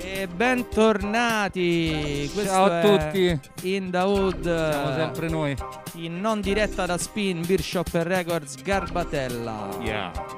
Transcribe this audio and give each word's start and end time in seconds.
E 0.00 0.26
bentornati! 0.26 2.30
Questo 2.32 2.50
Ciao 2.50 2.64
a 2.64 2.80
tutti. 2.80 3.38
In 3.64 3.90
the 3.90 3.98
Hood. 3.98 4.42
Siamo 4.42 4.94
sempre 4.94 5.28
noi. 5.28 5.54
In 5.96 6.18
non 6.18 6.40
diretta 6.40 6.86
da 6.86 6.96
Spin, 6.96 7.44
Beer 7.44 7.60
Shop 7.60 7.90
Records, 7.92 8.62
Garbatella. 8.62 9.68
Yeah. 9.82 10.37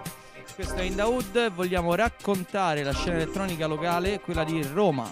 Questo 0.61 0.79
è 0.79 0.85
In 0.85 0.95
the 0.95 1.01
Hood 1.01 1.37
e 1.37 1.49
vogliamo 1.49 1.95
raccontare 1.95 2.83
la 2.83 2.93
scena 2.93 3.15
elettronica 3.17 3.67
locale, 3.67 4.21
quella 4.21 4.45
di 4.45 4.63
Roma. 4.63 5.11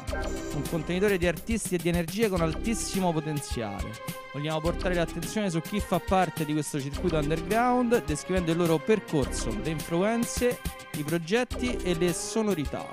Un 0.53 0.63
contenitore 0.69 1.17
di 1.17 1.27
artisti 1.27 1.77
e 1.77 1.79
di 1.79 1.89
energie 1.89 2.29
con 2.29 2.43
altissimo 2.43 3.15
potenziale. 3.15 3.93
Vogliamo 4.35 4.61
portare 4.61 4.95
l'attenzione 4.95 5.49
su 5.49 5.63
chi 5.63 5.81
fa 5.81 6.01
parte 6.01 6.45
di 6.45 6.53
questo 6.53 6.79
circuito 6.79 7.17
underground, 7.17 8.05
descrivendo 8.05 8.51
il 8.51 8.59
loro 8.59 8.77
percorso, 8.77 9.49
le 9.63 9.71
influenze, 9.71 10.61
i 10.99 11.03
progetti 11.03 11.79
e 11.83 11.95
le 11.95 12.13
sonorità. 12.13 12.87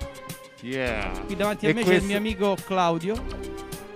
Yeah. 0.61 1.11
Qui 1.25 1.35
davanti 1.35 1.65
a 1.65 1.69
E 1.71 1.73
me 1.73 1.81
c'è 1.81 1.85
questo- 1.87 2.03
il 2.03 2.07
mio 2.09 2.17
amico 2.17 2.55
Claudio 2.65 3.21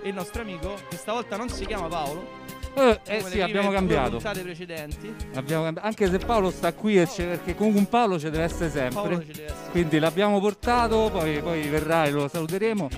e 0.02 0.08
il 0.10 0.14
nostro 0.14 0.42
amico, 0.42 0.74
che 0.90 0.98
stavolta 0.98 1.38
non 1.38 1.48
si 1.48 1.64
chiama 1.64 1.88
Paolo. 1.88 2.39
Eh, 2.74 3.00
eh 3.06 3.22
sì, 3.22 3.40
abbiamo 3.40 3.70
cambiato. 3.70 4.18
precedenti. 4.18 5.12
Abbiamo 5.34 5.64
cambi- 5.64 5.80
Anche 5.82 6.08
se 6.08 6.18
Paolo 6.18 6.50
sta 6.50 6.72
qui, 6.72 6.98
e 7.00 7.06
c'è- 7.06 7.26
perché 7.26 7.54
comunque 7.54 7.80
un 7.80 7.88
Paolo 7.88 8.18
ci 8.18 8.30
deve 8.30 8.44
essere 8.44 8.70
sempre. 8.70 8.94
Paolo 8.94 9.20
ci 9.20 9.32
deve 9.32 9.44
essere. 9.46 9.70
Quindi 9.70 9.98
l'abbiamo 9.98 10.38
portato, 10.40 11.10
poi, 11.12 11.40
poi 11.40 11.62
verrà 11.68 12.04
e 12.04 12.10
lo 12.10 12.28
saluteremo. 12.28 12.88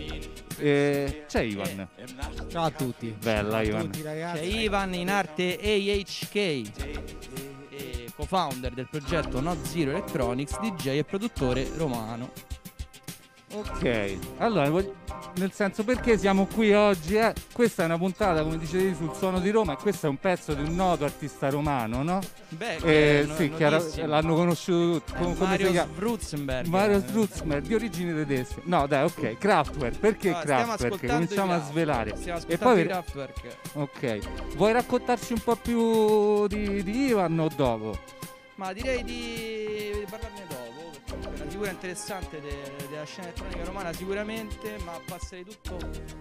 Eh, 0.59 1.25
c'è 1.27 1.41
Ivan. 1.41 1.89
Ciao 2.49 2.65
a 2.65 2.71
tutti. 2.71 3.15
Bella 3.21 3.51
Ciao 3.51 3.59
a 3.59 3.63
Ivan. 3.63 3.83
tutti 3.91 4.03
C'è. 4.03 4.41
Ivan 4.41 4.95
in 4.95 5.11
arte 5.11 5.59
AHK, 5.61 6.63
co-founder 8.15 8.73
del 8.73 8.87
progetto 8.89 9.41
Not 9.41 9.63
Zero 9.67 9.91
Electronics, 9.91 10.59
DJ 10.61 10.99
e 10.99 11.05
produttore 11.05 11.67
romano. 11.77 12.31
Ok, 13.55 14.17
allora 14.39 14.71
nel 15.37 15.53
senso 15.53 15.85
perché 15.85 16.17
siamo 16.17 16.47
qui 16.47 16.73
oggi? 16.73 17.17
eh? 17.17 17.35
Questa 17.53 17.83
è 17.83 17.85
una 17.87 17.99
puntata, 17.99 18.43
come 18.43 18.57
dicevi, 18.59 18.95
sul 18.95 19.15
suono 19.15 19.41
di 19.41 19.51
Roma 19.51 19.75
e 19.75 19.77
questo 19.77 20.07
è 20.07 20.09
un 20.09 20.17
pezzo 20.19 20.55
di 20.55 20.63
un 20.63 20.75
noto 20.75 21.05
artista 21.05 21.51
romano, 21.51 22.03
no? 22.03 22.19
Beh, 22.49 22.77
Eh, 22.77 23.25
no- 23.27 23.35
sì, 23.35 23.51
chiaro- 23.55 23.85
l'hanno 24.07 24.35
conosciuto 24.35 25.03
tutti. 25.05 25.13
Com- 25.19 25.37
Mario? 25.39 25.87
Strutzenberg. 25.95 26.67
Mario 26.67 27.01
Strutzmer 27.01 27.61
di 27.61 27.75
origini 27.75 28.15
tedesche. 28.15 28.63
No, 28.65 28.87
dai, 28.87 29.05
ok. 29.05 29.37
Kraftwerk. 29.39 29.99
Perché 29.99 30.31
no, 30.31 30.39
Kraftwerk? 30.41 31.07
Cominciamo 31.07 31.53
a 31.53 31.61
svelare. 31.61 32.15
Stiamo 32.17 32.41
E 32.47 32.57
poi 32.59 32.85
Kraftwerk. 32.87 33.41
Ok. 33.75 34.19
Vuoi 34.57 34.73
raccontarci 34.73 35.33
un 35.35 35.41
po' 35.41 35.57
più 35.57 36.47
di, 36.47 36.83
di 36.83 37.05
Ivan 37.07 37.39
o 37.39 37.49
dopo? 37.55 37.99
Ma 38.55 38.73
direi 38.73 39.03
di, 39.03 39.91
di 39.95 40.07
parlarne 40.09 40.42
figura 41.63 41.71
interessante 41.71 42.41
de- 42.41 42.87
della 42.91 43.05
scena 43.05 43.29
elettronica 43.29 43.65
romana 43.65 43.93
sicuramente, 43.93 44.77
ma 44.85 44.93
passerei 45.07 45.45
tutto 45.45 45.79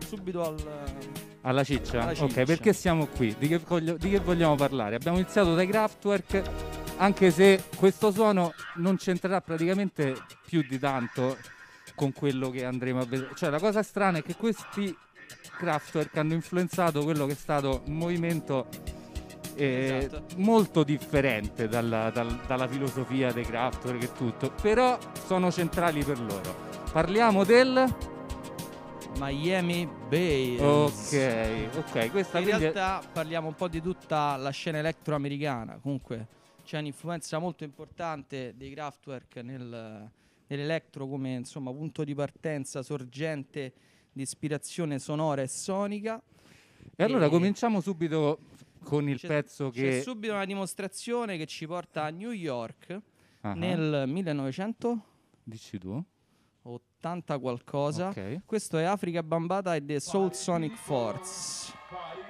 subito 0.08 0.44
al... 0.46 0.94
Alla 1.42 1.64
ciccia? 1.64 2.02
Alla 2.04 2.12
Ok, 2.12 2.18
ciccia. 2.28 2.44
perché 2.44 2.74
siamo 2.74 3.08
qui? 3.08 3.36
Di 3.40 3.48
che, 3.48 3.58
voglio- 3.58 3.98
di 3.98 4.10
che 4.12 4.20
vogliamo 4.20 4.54
parlare? 4.56 4.96
Abbiamo 4.96 5.18
iniziato 5.18 5.56
dai 5.56 5.66
Kraftwerk, 5.66 6.42
anche 6.98 7.32
se 7.32 7.64
questo 7.76 8.12
suono 8.12 8.54
non 8.76 8.98
c'entrerà 8.98 9.42
praticamente 9.42 10.16
più 10.46 10.62
di 10.62 10.78
tanto 10.78 11.38
con 11.96 12.14
quello 12.14 12.52
che 12.52 12.64
andremo 12.64 13.00
a 13.00 13.06
vedere. 13.06 13.32
Cioè, 13.34 13.50
la 13.50 13.60
cosa 13.60 13.82
strana 13.82 14.20
è 14.20 14.24
che 14.24 14.36
questi 14.36 14.96
Kraftwerk 15.58 16.16
hanno 16.18 16.34
influenzato 16.34 17.02
quello 17.04 17.26
che 17.26 17.32
è 17.32 17.36
stato 17.36 17.82
un 17.88 17.96
movimento 17.98 18.68
eh, 19.56 19.98
Esatto. 20.06 20.36
molto 20.38 20.84
differente 20.84 21.68
dalla, 21.68 22.10
dal- 22.10 22.40
dalla 22.48 22.68
filosofia 22.68 23.32
dei 23.32 23.44
Kraftwerk 23.46 24.04
e 24.04 24.12
tutto, 24.14 24.52
però 24.62 24.98
sono 25.26 25.52
centrali 25.52 26.04
per 26.04 26.20
loro. 26.20 26.70
Parliamo 26.92 27.44
del... 27.44 28.10
Miami 29.18 29.88
Bay. 30.10 30.58
Ok, 30.58 31.68
ok, 31.78 32.12
questa 32.12 32.40
In 32.40 32.48
è- 32.48 32.58
realtà 32.58 33.02
parliamo 33.12 33.48
un 33.48 33.56
po' 33.56 33.68
di 33.68 33.82
tutta 33.82 34.36
la 34.38 34.50
scena 34.52 34.78
elettroamericana, 34.80 35.78
comunque 35.82 36.28
c'è 36.64 36.80
un'influenza 36.80 37.38
molto 37.38 37.64
importante 37.64 38.54
dei 38.56 38.72
Kraftwerk 38.72 39.36
nel, 39.38 40.10
nell'electro 40.48 41.08
come 41.08 41.34
insomma 41.34 41.72
punto 41.72 42.04
di 42.04 42.16
partenza 42.16 42.82
sorgente 42.84 43.74
di 44.14 44.22
ispirazione 44.22 44.98
sonora 44.98 45.42
e 45.42 45.48
sonica. 45.48 46.22
E 46.96 47.04
allora 47.04 47.26
E- 47.26 47.30
cominciamo 47.30 47.82
subito 47.82 48.40
con 48.84 49.08
il 49.10 49.20
C'è- 49.20 49.28
pezzo 49.28 49.70
C'è 49.70 49.82
che... 49.82 50.02
subito 50.02 50.34
una 50.34 50.46
dimostrazione 50.46 51.38
che 51.38 51.46
ci 51.46 51.68
porta 51.68 52.06
a 52.06 52.10
New 52.10 52.32
York 52.32 53.00
Ah, 53.44 53.54
nel 53.54 54.04
1980 54.08 55.04
Dici 55.44 55.80
tu? 55.80 56.04
qualcosa. 57.40 58.10
Ok. 58.10 58.42
Questo 58.46 58.78
è 58.78 58.84
Africa 58.84 59.24
Bambata 59.24 59.74
e 59.74 59.84
The 59.84 60.00
Soul 60.00 60.36
Sonic 60.36 60.76
Force. 60.76 61.74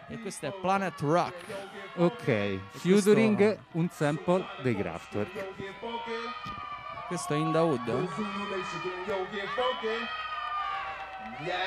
E 0.08 0.18
questo 0.20 0.46
è 0.46 0.54
Planet 0.54 0.98
Rock. 1.02 1.34
Ok, 1.98 2.60
featuring 2.78 3.58
un 3.74 3.90
sample 3.90 4.46
dei 4.64 4.74
Kraftwerk. 4.76 5.32
Questo 7.08 7.34
è 7.34 7.38
In 7.38 7.52
the 7.52 7.58
Hood. 7.58 8.08
Yeah, 11.46 11.62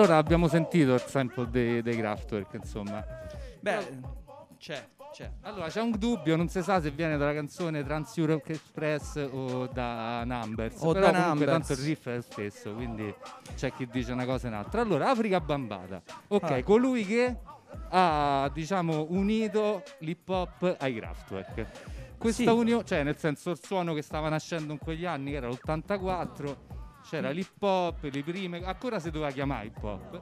Allora 0.00 0.16
abbiamo 0.18 0.46
sentito 0.46 0.94
il 0.94 1.00
sample 1.00 1.50
dei, 1.50 1.82
dei 1.82 1.96
Kraftwerk, 1.96 2.54
insomma. 2.54 3.04
Beh, 3.58 3.98
c'è, 4.56 4.86
c'è. 5.10 5.28
Allora 5.40 5.66
c'è 5.66 5.80
un 5.80 5.90
dubbio, 5.90 6.36
non 6.36 6.48
si 6.48 6.62
sa 6.62 6.80
se 6.80 6.92
viene 6.92 7.16
dalla 7.16 7.34
canzone 7.34 7.82
Trans 7.82 8.16
Europe 8.16 8.52
Express 8.52 9.28
o 9.28 9.66
da 9.66 10.22
Numbers. 10.24 10.80
O 10.82 10.92
però 10.92 11.06
da 11.10 11.18
comunque 11.18 11.46
Numbers. 11.46 11.50
tanto 11.66 11.72
il 11.72 11.78
riff 11.88 12.06
è 12.08 12.14
lo 12.14 12.20
stesso, 12.22 12.74
quindi 12.74 13.12
c'è 13.56 13.72
chi 13.72 13.88
dice 13.90 14.12
una 14.12 14.24
cosa 14.24 14.46
e 14.46 14.50
un'altra. 14.50 14.82
Allora, 14.82 15.10
Africa 15.10 15.40
Bambata. 15.40 16.00
Ok, 16.28 16.42
Ah. 16.48 16.62
colui 16.62 17.04
che 17.04 17.36
ha 17.88 18.48
diciamo 18.54 19.06
unito 19.10 19.82
l'hip 19.98 20.28
hop 20.28 20.76
ai 20.78 20.94
Kraftwerk. 20.94 21.66
Questa 22.18 22.42
Sì. 22.44 22.48
unione, 22.56 22.84
cioè 22.84 23.02
nel 23.02 23.16
senso 23.16 23.50
il 23.50 23.58
suono 23.60 23.94
che 23.94 24.02
stava 24.02 24.28
nascendo 24.28 24.72
in 24.72 24.78
quegli 24.78 25.04
anni, 25.06 25.32
che 25.32 25.36
era 25.38 25.48
l'84, 25.48 26.56
c'era 27.08 27.30
l'hip 27.30 27.62
hop, 27.62 28.02
le 28.02 28.22
prime, 28.22 28.62
ancora 28.64 28.98
si 28.98 29.10
doveva 29.10 29.30
chiamare 29.30 29.66
hip 29.66 29.82
hop. 29.82 30.20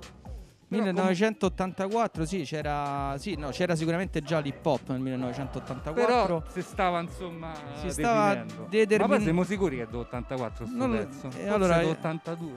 Però 0.69 0.83
1984, 0.83 2.25
sì, 2.27 2.43
c'era, 2.43 3.15
sì, 3.19 3.37
no, 3.37 3.50
c'era 3.50 3.77
sicuramente 3.77 4.21
già 4.23 4.41
l'hip 4.41 4.65
hop 4.67 4.88
nel 4.88 4.99
1984. 5.00 5.93
Però 6.05 6.43
si 6.49 6.62
stava 6.62 7.00
insomma 7.00 7.53
Si 7.81 7.91
stava 7.91 8.44
determin- 8.69 9.09
Ma 9.09 9.15
poi 9.17 9.25
siamo 9.25 9.44
sicuri 9.44 9.77
che 9.77 9.83
è 9.83 9.87
dell'84 9.87 10.53
sto 10.55 10.67
Non 10.69 10.91
pezzo? 10.91 11.31
eh, 11.38 11.49
allora, 11.49 11.81
è 11.81 11.85
eh, 11.85 11.87
dell'82. 11.87 12.49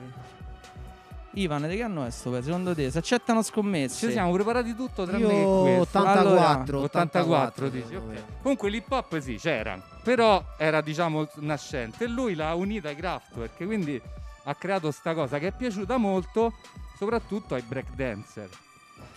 Ivan, 1.34 1.68
di 1.68 1.76
che 1.76 1.82
anno 1.84 2.04
è 2.04 2.10
sto 2.10 2.30
pezzo? 2.30 2.46
Secondo 2.46 2.74
te? 2.74 2.90
Si 2.90 2.98
accettano 2.98 3.42
scommesse? 3.42 4.06
Ci 4.06 4.12
siamo 4.12 4.32
preparati 4.32 4.74
tutto 4.74 5.04
tranne 5.04 5.26
che 5.28 5.32
Io 5.32 5.60
questo. 5.60 5.98
84, 6.00 6.80
84 6.80 7.68
dici, 7.68 7.86
secondo 7.86 8.10
ok. 8.10 8.16
me. 8.16 8.24
Comunque 8.42 8.70
l'hip 8.70 8.90
hop 8.90 9.18
sì, 9.20 9.36
c'era, 9.36 9.80
però 10.02 10.42
era 10.56 10.80
diciamo 10.80 11.28
nascente 11.36 12.02
e 12.02 12.08
lui 12.08 12.34
l'ha 12.34 12.52
unita 12.54 12.88
ai 12.88 12.96
Kraftwerk, 12.96 13.64
quindi 13.64 14.02
ha 14.44 14.54
creato 14.54 14.90
sta 14.90 15.14
cosa 15.14 15.38
che 15.38 15.48
è 15.48 15.52
piaciuta 15.52 15.96
molto, 15.96 16.54
soprattutto 16.96 17.54
ai 17.54 17.62
breakdancer. 17.62 18.48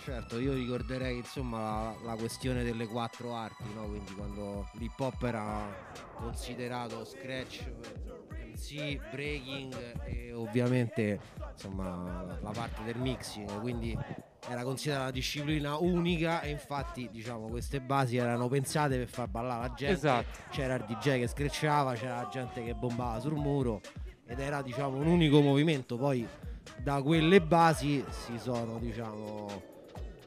Certo, 0.02 0.38
io 0.38 0.52
ricorderei 0.52 1.18
insomma 1.18 1.58
la, 1.58 1.94
la 2.04 2.14
questione 2.16 2.62
delle 2.62 2.86
quattro 2.86 3.34
arti, 3.34 3.64
no? 3.74 3.86
quindi 3.86 4.12
quando 4.12 4.68
l'hip 4.74 4.98
hop 4.98 5.22
era 5.22 5.66
considerato 6.14 7.04
scratch, 7.04 7.64
MC, 8.54 8.98
breaking 9.10 9.74
e 10.04 10.32
ovviamente 10.32 11.18
insomma 11.52 12.36
la, 12.40 12.50
parte 12.50 12.82
del 12.84 12.98
mixing, 12.98 13.60
quindi 13.60 13.96
era 14.46 14.62
considerata 14.62 15.04
una 15.04 15.12
disciplina 15.12 15.76
unica 15.78 16.42
e 16.42 16.50
infatti 16.50 17.08
diciamo 17.10 17.48
queste 17.48 17.80
basi 17.80 18.16
erano 18.16 18.48
pensate 18.48 18.98
per 18.98 19.08
far 19.08 19.28
ballare 19.28 19.68
la 19.68 19.74
gente. 19.74 19.94
Esatto. 19.94 20.38
C'era 20.50 20.74
il 20.74 20.84
DJ 20.86 21.20
che 21.20 21.28
screcciava, 21.28 21.94
c'era 21.94 22.16
la 22.16 22.28
gente 22.30 22.62
che 22.62 22.74
bombava 22.74 23.20
sul 23.20 23.34
muro 23.34 23.80
ed 24.26 24.38
era 24.38 24.62
diciamo 24.62 24.96
un 24.96 25.06
unico 25.06 25.40
movimento, 25.40 25.96
poi 25.96 26.26
da 26.82 27.02
quelle 27.02 27.40
basi 27.40 28.02
si 28.08 28.38
sono 28.38 28.78
diciamo 28.78 29.72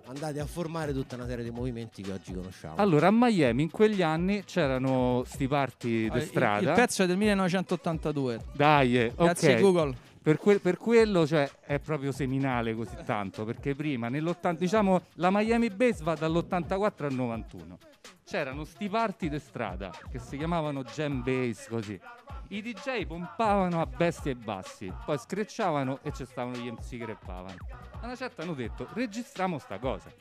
andati 0.08 0.40
a 0.40 0.46
formare 0.46 0.94
tutta 0.94 1.16
una 1.16 1.26
serie 1.28 1.44
di 1.44 1.50
movimenti 1.50 2.02
che 2.02 2.14
oggi 2.14 2.34
conosciamo. 2.34 2.76
Allora 2.78 3.08
a 3.08 3.12
Miami 3.12 3.64
in 3.64 3.70
quegli 3.72 4.02
anni 4.02 4.44
c'erano 4.46 5.24
sti 5.26 5.48
party 5.48 6.08
Ah, 6.08 6.14
di 6.14 6.18
il- 6.20 6.24
strada. 6.26 6.70
Il, 6.70 6.76
pezzo 6.76 7.04
è 7.04 7.08
del 7.08 7.18
1982. 7.18 8.40
Dai, 8.54 8.98
eh, 9.00 9.14
Grazie 9.16 9.56
ok. 9.56 9.62
Google. 9.62 9.96
Per, 10.22 10.38
que- 10.38 10.60
per 10.60 10.78
quello 10.78 11.26
cioè, 11.26 11.50
è 11.62 11.80
proprio 11.80 12.12
seminale 12.12 12.76
così 12.76 12.96
tanto, 13.06 13.46
perché 13.46 13.76
prima, 13.76 14.10
nell'80, 14.10 14.58
diciamo, 14.58 15.02
la 15.16 15.30
Miami 15.32 15.70
Bass 15.70 16.02
va 16.02 16.16
dall'84 16.16 17.06
al 17.06 17.14
91. 17.14 17.78
C'erano 18.24 18.64
sti 18.66 18.90
party 18.90 19.30
di 19.30 19.40
strada 19.40 19.92
che 20.10 20.20
si 20.20 20.38
chiamavano 20.38 20.84
jam 20.84 21.22
bass 21.24 21.68
così. 21.68 22.00
I 22.50 22.62
DJ 22.62 23.06
pompavano 23.06 23.82
a 23.82 23.86
bestia 23.86 24.32
e 24.32 24.36
bassi, 24.36 24.92
poi 25.06 25.18
screcciavano 25.18 26.00
e 26.02 26.12
ci 26.14 26.26
stavano 26.26 26.58
gli 26.58 26.70
MC 26.70 26.98
che 26.98 27.06
rappavano. 27.06 27.58
A 28.00 28.06
una 28.06 28.16
certa 28.16 28.42
hanno 28.44 28.54
detto 28.54 28.88
registriamo 28.94 29.58
sta 29.60 29.78
cosa. 29.80 30.12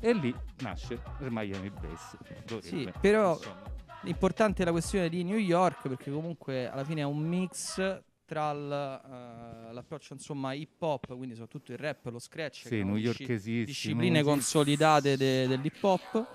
E 0.00 0.12
lì 0.12 0.34
nasce 0.60 1.00
il 1.20 1.28
Miami 1.30 1.70
Bass. 1.70 2.16
Dovrebbe, 2.46 2.60
Sì, 2.66 2.92
però- 3.00 3.34
insomma. 3.36 3.70
L'importante 4.04 4.62
è 4.62 4.64
la 4.64 4.72
questione 4.72 5.08
di 5.08 5.22
New 5.22 5.36
York 5.36 5.86
perché 5.86 6.10
comunque 6.10 6.68
alla 6.68 6.82
fine 6.82 7.02
è 7.02 7.04
un 7.04 7.18
mix 7.20 8.02
tra 8.24 8.50
eh, 8.50 9.72
l'approccio 9.72 10.14
insomma 10.14 10.54
hip 10.54 10.80
hop, 10.82 11.14
quindi 11.14 11.34
soprattutto 11.34 11.70
il 11.70 11.78
rap, 11.78 12.06
lo 12.06 12.18
scratch, 12.18 12.66
Sì, 12.66 12.82
newyorkesissimo, 12.82 13.64
discipline 13.64 14.22
consolidate 14.24 15.16
de- 15.16 15.46
dell'hip 15.46 15.80
hop. 15.84 16.26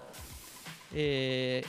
E, 0.91 1.63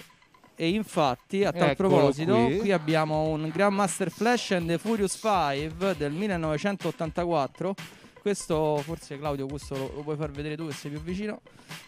e 0.55 0.69
infatti 0.69 1.45
a 1.45 1.53
tal 1.53 1.71
Eccolo 1.71 1.89
proposito 1.89 2.35
qui. 2.35 2.59
qui. 2.59 2.73
abbiamo 2.73 3.23
un 3.29 3.49
Grandmaster 3.49 4.11
Flash 4.11 4.53
and 4.53 4.67
the 4.69 4.79
Furious 4.79 5.13
5 5.21 5.95
del 5.97 6.13
1984 6.13 7.75
questo 8.21 8.79
forse 8.85 9.17
Claudio 9.19 9.47
questo 9.47 9.77
lo, 9.77 9.93
lo 9.95 10.03
puoi 10.03 10.17
far 10.17 10.31
vedere 10.33 10.57
tu 10.57 10.67
che 10.67 10.73
sei 10.73 10.91
più 10.91 11.01
vicino 11.01 11.41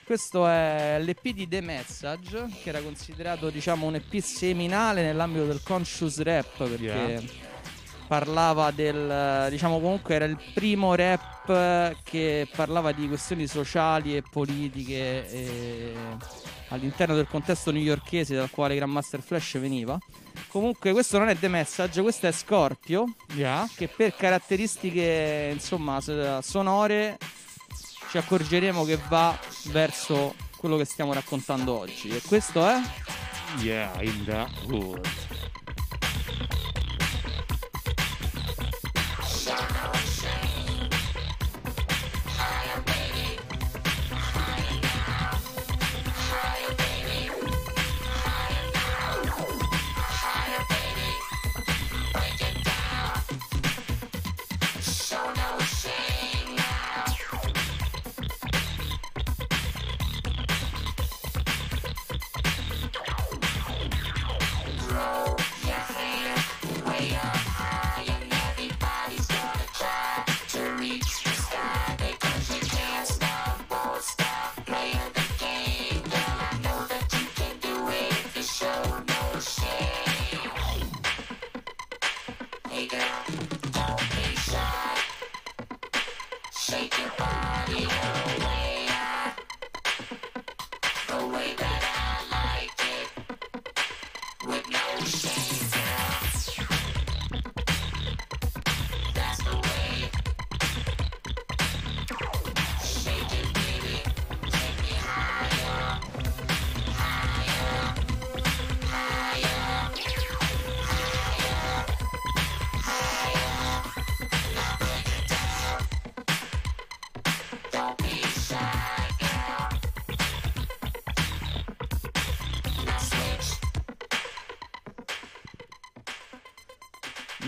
questo 0.04 0.46
è 0.46 0.98
l'EP 1.00 1.30
di 1.30 1.48
The 1.48 1.60
Message 1.60 2.46
che 2.62 2.68
era 2.68 2.80
considerato 2.80 3.50
diciamo 3.50 3.86
un 3.86 3.96
EP 3.96 4.18
seminale 4.20 5.02
nell'ambito 5.02 5.46
del 5.46 5.60
conscious 5.64 6.20
rap 6.22 6.56
perché 6.58 6.78
Yeah. 6.84 7.22
Parlava 8.10 8.72
del 8.72 9.46
diciamo 9.50 9.78
comunque 9.78 10.16
era 10.16 10.24
il 10.24 10.36
primo 10.52 10.96
rap 10.96 11.94
che 12.02 12.48
parlava 12.56 12.90
di 12.90 13.06
questioni 13.06 13.46
sociali 13.46 14.16
e 14.16 14.24
politiche 14.28 15.30
eh, 15.30 15.92
all'interno 16.70 17.14
del 17.14 17.28
contesto 17.28 17.70
newyorkese 17.70 18.34
dal 18.34 18.50
quale 18.50 18.74
Grandmaster 18.74 19.22
Flash 19.22 19.60
veniva 19.60 19.96
comunque 20.48 20.90
questo 20.90 21.18
non 21.18 21.28
è 21.28 21.38
The 21.38 21.46
Message 21.46 22.02
questo 22.02 22.26
è 22.26 22.32
Scorpio 22.32 23.14
Yeah. 23.34 23.68
che 23.76 23.86
per 23.86 24.16
caratteristiche 24.16 25.50
insomma 25.52 26.00
so- 26.00 26.40
sonore 26.42 27.16
ci 28.10 28.18
accorgeremo 28.18 28.82
che 28.82 28.98
va 29.08 29.38
verso 29.66 30.34
quello 30.56 30.76
che 30.76 30.84
stiamo 30.84 31.12
raccontando 31.12 31.78
oggi 31.78 32.08
e 32.08 32.20
questo 32.26 32.66
è 32.66 32.80
Yeah, 33.62 34.02
in 34.02 34.24
the 34.24 34.46
hood. 34.66 35.49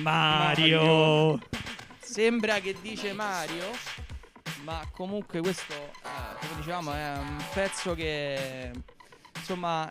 Mario. 0.03 1.39
Sembra 2.01 2.59
che 2.59 2.77
dice 2.81 3.13
Mario, 3.13 3.71
ma 4.65 4.87
comunque 4.91 5.41
questo, 5.41 5.73
eh, 5.73 6.37
come 6.41 6.57
diciamo, 6.57 6.93
è 6.93 7.17
un 7.17 7.43
pezzo 7.55 7.95
che 7.95 8.73
insomma 9.37 9.85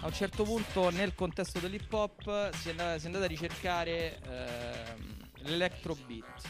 a 0.00 0.06
un 0.06 0.12
certo 0.12 0.44
punto 0.44 0.90
nel 0.90 1.14
contesto 1.14 1.58
dell'hip 1.58 1.92
hop 1.92 2.54
si 2.54 2.68
è 2.68 2.70
andata, 2.70 2.98
si 2.98 3.04
è 3.04 3.06
andata 3.06 3.24
a 3.24 3.28
ricercare 3.28 4.18
ehm, 4.26 5.16
l'electro 5.42 5.96
beat. 6.06 6.47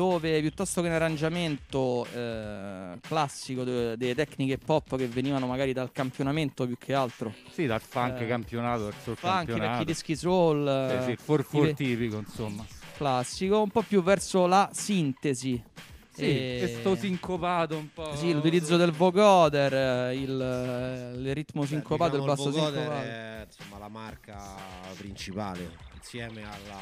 Dove 0.00 0.40
piuttosto 0.42 0.82
che 0.82 0.88
un 0.88 0.92
arrangiamento 0.92 2.06
eh, 2.12 2.98
classico 3.00 3.64
de- 3.64 3.96
delle 3.96 4.14
tecniche 4.14 4.58
pop 4.58 4.94
che 4.94 5.06
venivano 5.08 5.46
magari 5.46 5.72
dal 5.72 5.90
campionamento 5.90 6.66
più 6.66 6.76
che 6.76 6.92
altro, 6.92 7.32
Sì, 7.50 7.64
dal 7.64 7.80
funk 7.80 8.20
Eh, 8.20 8.26
campionato 8.26 8.84
verso 8.84 9.12
il 9.12 9.16
funk, 9.16 9.32
vecchi 9.32 9.46
campionato. 9.52 9.84
dischi 9.84 10.14
soul, 10.14 10.86
Sì, 10.90 10.94
eh, 10.96 11.00
sì, 11.02 11.10
i 11.12 11.16
4 11.24 11.60
ve- 11.62 11.72
tipico, 11.72 12.18
insomma. 12.18 12.62
classico, 12.98 13.62
un 13.62 13.70
po' 13.70 13.80
più 13.80 14.02
verso 14.02 14.46
la 14.46 14.68
sintesi. 14.70 15.64
Sì, 16.10 16.24
E- 16.24 16.58
e 16.62 16.68
sto 16.68 16.94
sincopato 16.94 17.76
un 17.78 17.88
po'. 17.92 18.14
Sì, 18.16 18.32
l'utilizzo 18.34 18.76
del 18.76 18.92
vocoder, 18.92 19.72
eh, 20.10 20.14
il, 20.16 20.38
eh, 20.40 21.18
il 21.18 21.34
ritmo 21.34 21.62
Beh, 21.62 21.68
sincopato, 21.68 22.16
diciamo 22.16 22.30
il 22.30 22.36
basso 22.36 22.50
vocoder 22.50 22.82
sincopato. 22.82 23.06
è 23.06 23.46
insomma, 23.46 23.78
la 23.78 23.88
marca 23.88 24.56
principale 24.96 25.84
insieme 25.96 26.42
alla, 26.42 26.80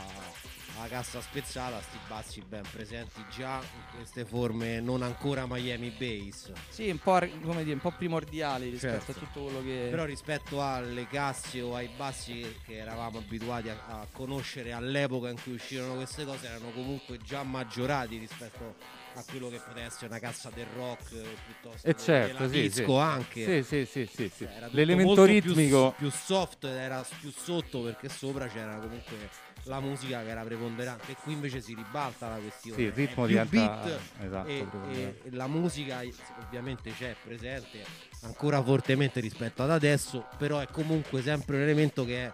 alla 0.76 0.88
cassa 0.88 1.20
spezzata 1.20 1.80
sti 1.80 1.98
bassi 2.08 2.42
ben 2.46 2.64
presenti 2.70 3.24
già 3.30 3.60
in 3.60 3.96
queste 3.96 4.24
forme 4.24 4.80
non 4.80 5.02
ancora 5.02 5.46
Miami 5.48 5.90
Bass 5.90 6.52
Sì, 6.68 6.90
un 6.90 6.98
po', 6.98 7.18
dire, 7.20 7.72
un 7.72 7.80
po' 7.80 7.92
primordiali 7.92 8.70
rispetto 8.70 9.04
Certo. 9.06 9.10
a 9.12 9.14
tutto 9.14 9.42
quello 9.44 9.62
che... 9.62 9.86
però 9.90 10.04
rispetto 10.04 10.62
alle 10.62 11.06
casse 11.06 11.60
o 11.60 11.74
ai 11.74 11.88
bassi 11.96 12.40
che, 12.40 12.56
che 12.64 12.76
eravamo 12.78 13.18
abituati 13.18 13.68
a, 13.68 13.76
a 13.86 14.06
conoscere 14.12 14.72
all'epoca 14.72 15.28
in 15.30 15.40
cui 15.42 15.52
uscirono 15.54 15.94
queste 15.94 16.24
cose 16.24 16.46
erano 16.46 16.70
comunque 16.70 17.18
già 17.18 17.42
maggiorati 17.42 18.18
rispetto 18.18 18.74
a 19.16 19.24
quello 19.28 19.48
che 19.48 19.60
poteva 19.64 19.86
essere 19.86 20.06
una 20.06 20.18
cassa 20.18 20.50
del 20.52 20.66
rock 20.76 21.12
eh, 21.12 21.36
piuttosto 21.44 21.86
E 21.88 21.94
che 21.94 22.00
certo, 22.00 22.48
sì, 22.48 22.60
disco 22.62 22.84
sì. 22.86 22.92
anche 23.02 23.62
Sì, 23.62 23.62
sì, 23.62 23.86
sì, 23.86 24.06
sì, 24.12 24.28
sì. 24.34 24.44
Cioè, 24.44 24.68
L'elemento 24.70 25.06
molto 25.06 25.24
più- 25.24 25.32
ritmico 25.32 25.94
più, 25.96 26.10
soft 26.10 26.64
era 26.64 27.04
più 27.20 27.30
sotto 27.30 27.82
perché 27.82 28.08
sopra 28.08 28.48
c'era 28.48 28.74
comunque 28.76 29.30
la 29.64 29.80
musica 29.80 30.22
che 30.22 30.28
era 30.28 30.42
preponderante 30.42 31.12
e 31.12 31.16
qui 31.22 31.32
invece 31.32 31.60
si 31.60 31.74
ribalta 31.74 32.28
la 32.28 32.36
questione 32.36 32.76
Sì, 32.76 32.82
il 32.86 32.92
ritmo 32.92 33.26
diventa 33.26 33.48
beat 33.82 34.00
esatto, 34.20 34.48
e, 34.48 34.66
e- 34.90 35.14
e 35.24 35.30
la 35.30 35.46
musica 35.46 36.02
eh, 36.02 36.12
ovviamente 36.44 36.92
c'è 36.92 37.16
presente 37.22 37.82
ancora 38.22 38.62
fortemente 38.62 39.20
rispetto 39.20 39.62
ad 39.62 39.70
adesso 39.70 40.26
però 40.36 40.58
è 40.58 40.66
comunque 40.70 41.22
sempre 41.22 41.56
un 41.56 41.62
elemento 41.62 42.04
che 42.04 42.26
è 42.26 42.32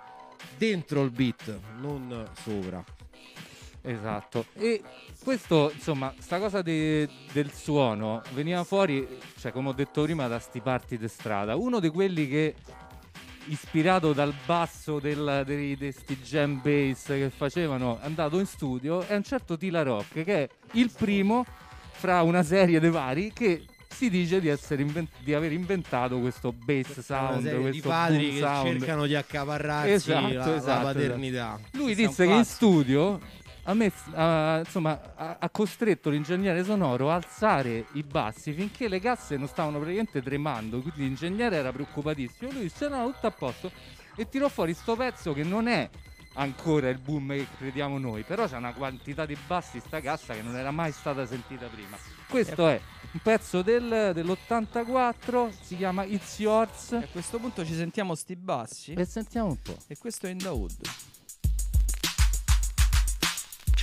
dentro 0.56 1.02
il 1.02 1.10
beat 1.10 1.56
non 1.78 2.28
sopra 2.42 2.82
Esatto. 3.82 4.46
E 4.54 4.82
questo, 5.22 5.70
insomma, 5.74 6.12
sta 6.18 6.38
cosa 6.38 6.62
de- 6.62 7.08
del 7.32 7.50
suono 7.52 8.22
veniva 8.34 8.64
fuori, 8.64 9.06
cioè 9.38 9.52
come 9.52 9.70
ho 9.70 9.72
detto 9.72 10.02
prima, 10.02 10.26
da 10.28 10.38
sti 10.38 10.60
party 10.60 10.98
di 10.98 11.08
strada. 11.08 11.56
Uno 11.56 11.80
di 11.80 11.88
quelli 11.88 12.28
che, 12.28 12.54
ispirato 13.46 14.12
dal 14.12 14.34
basso 14.44 14.98
del, 14.98 15.42
dei, 15.46 15.76
di 15.76 15.92
sti 15.92 16.16
jam 16.18 16.60
bass 16.62 17.06
che 17.06 17.30
facevano, 17.34 17.98
è 18.00 18.04
andato 18.04 18.38
in 18.38 18.46
studio, 18.46 19.00
è 19.02 19.14
un 19.14 19.22
certo 19.22 19.56
Tila 19.56 19.82
Rock, 19.82 20.24
che 20.24 20.44
è 20.44 20.48
il 20.72 20.90
primo 20.96 21.44
fra 21.92 22.22
una 22.22 22.42
serie 22.42 22.80
di 22.80 22.88
vari 22.88 23.32
che 23.32 23.64
si 23.92 24.08
dice 24.08 24.40
di, 24.40 24.48
essere 24.48 24.82
inven- 24.82 25.08
di 25.18 25.34
aver 25.34 25.52
inventato 25.52 26.18
questo 26.20 26.52
bass 26.52 27.00
sound, 27.00 27.42
serie 27.42 27.56
di 27.58 27.80
questo 27.80 27.88
padri 27.88 28.30
che 28.32 28.38
sound. 28.38 28.78
cercano 28.78 29.06
di 29.06 29.14
accaparrarsi 29.16 29.92
Esatto, 29.92 30.32
la, 30.32 30.44
la 30.46 30.56
esatto, 30.56 30.84
paternità 30.84 31.60
Lui 31.72 31.94
Questo 31.94 32.00
è 32.02 32.04
un 32.04 32.08
disse 32.08 32.26
che 32.26 32.32
in 32.32 32.44
studio 32.44 33.20
ha, 33.64 33.74
messo- 33.74 34.10
ha- 34.14 34.58
insomma, 34.58 35.00
ha, 35.16 35.36
ha 35.40 35.50
costretto 35.50 36.10
l'ingegnere 36.10 36.64
sonoro 36.64 37.10
a 37.10 37.14
alzare 37.14 37.86
i 37.92 38.02
bassi 38.02 38.52
finché 38.52 38.88
le 38.88 39.00
casse 39.00 39.36
non 39.36 39.46
stavano 39.48 39.78
praticamente 39.78 40.22
tremando. 40.22 40.80
Quindi 40.80 41.02
l'ingegnere 41.02 41.56
era 41.56 41.72
preoccupatissimo. 41.72 42.50
Lui 42.52 42.62
disse: 42.62 42.88
No, 42.88 43.10
tutto 43.12 43.26
a 43.26 43.30
posto. 43.30 43.70
E 44.16 44.28
tirò 44.28 44.48
fuori 44.48 44.74
sto 44.74 44.96
pezzo 44.96 45.32
che 45.32 45.44
non 45.44 45.66
è 45.68 45.88
ancora 46.34 46.88
il 46.88 46.98
boom 46.98 47.28
che 47.34 47.46
crediamo 47.58 47.98
noi. 47.98 48.22
Però 48.22 48.46
c'è 48.46 48.56
una 48.56 48.72
quantità 48.72 49.24
di 49.26 49.36
bassi 49.46 49.80
sta 49.80 50.00
cassa 50.00 50.34
che 50.34 50.42
non 50.42 50.56
era 50.56 50.70
mai 50.70 50.92
stata 50.92 51.26
sentita 51.26 51.66
prima. 51.66 51.96
Questo 52.28 52.68
è 52.68 52.80
un 53.12 53.20
pezzo 53.22 53.62
del- 53.62 54.12
dell'84, 54.14 55.50
si 55.62 55.76
chiama 55.76 56.04
It's 56.04 56.38
Yours. 56.38 56.92
E 56.92 56.96
a 56.96 57.06
questo 57.10 57.38
punto 57.38 57.64
ci 57.64 57.74
sentiamo 57.74 58.14
sti 58.14 58.36
bassi 58.36 58.92
E 58.92 59.04
sentiamo 59.04 59.48
un 59.48 59.60
po'. 59.62 59.76
e 59.88 59.96
questo 59.98 60.26
è 60.26 60.30
In 60.30 60.38
The 60.38 60.48
Hood. 60.48 60.76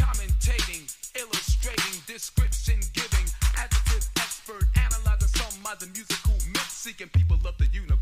Commentating, 0.08 0.88
illustrating, 1.20 2.00
description 2.08 2.80
giving, 2.94 3.28
adjective 3.58 4.08
expert, 4.18 4.64
analyzing 4.78 5.28
some 5.28 5.66
of 5.66 5.80
the 5.80 5.88
musical 5.88 6.34
myths, 6.48 6.74
seeking 6.74 7.10
people 7.10 7.38
of 7.46 7.58
the 7.58 7.68
universe. 7.74 7.97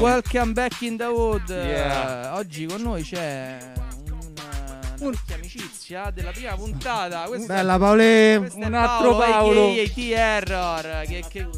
Welcome 0.00 0.52
back 0.52 0.82
in 0.82 0.96
the 0.96 1.04
Hood. 1.04 1.48
Yeah. 1.48 2.36
Oggi 2.36 2.66
con 2.66 2.82
noi 2.82 3.02
c'è 3.02 3.58
una, 4.20 5.10
vecchia 5.10 5.34
amicizia 5.36 6.10
della 6.10 6.30
prima 6.30 6.54
puntata. 6.54 7.22
Questa 7.22 7.54
bella 7.54 7.78
Paolè 7.78 8.36
Un 8.54 8.74
altro 8.74 9.16
Paolo. 9.16 9.70
aka 9.70 9.92
T-Error, 9.92 11.04
che, 11.06 11.24
che, 11.28 11.48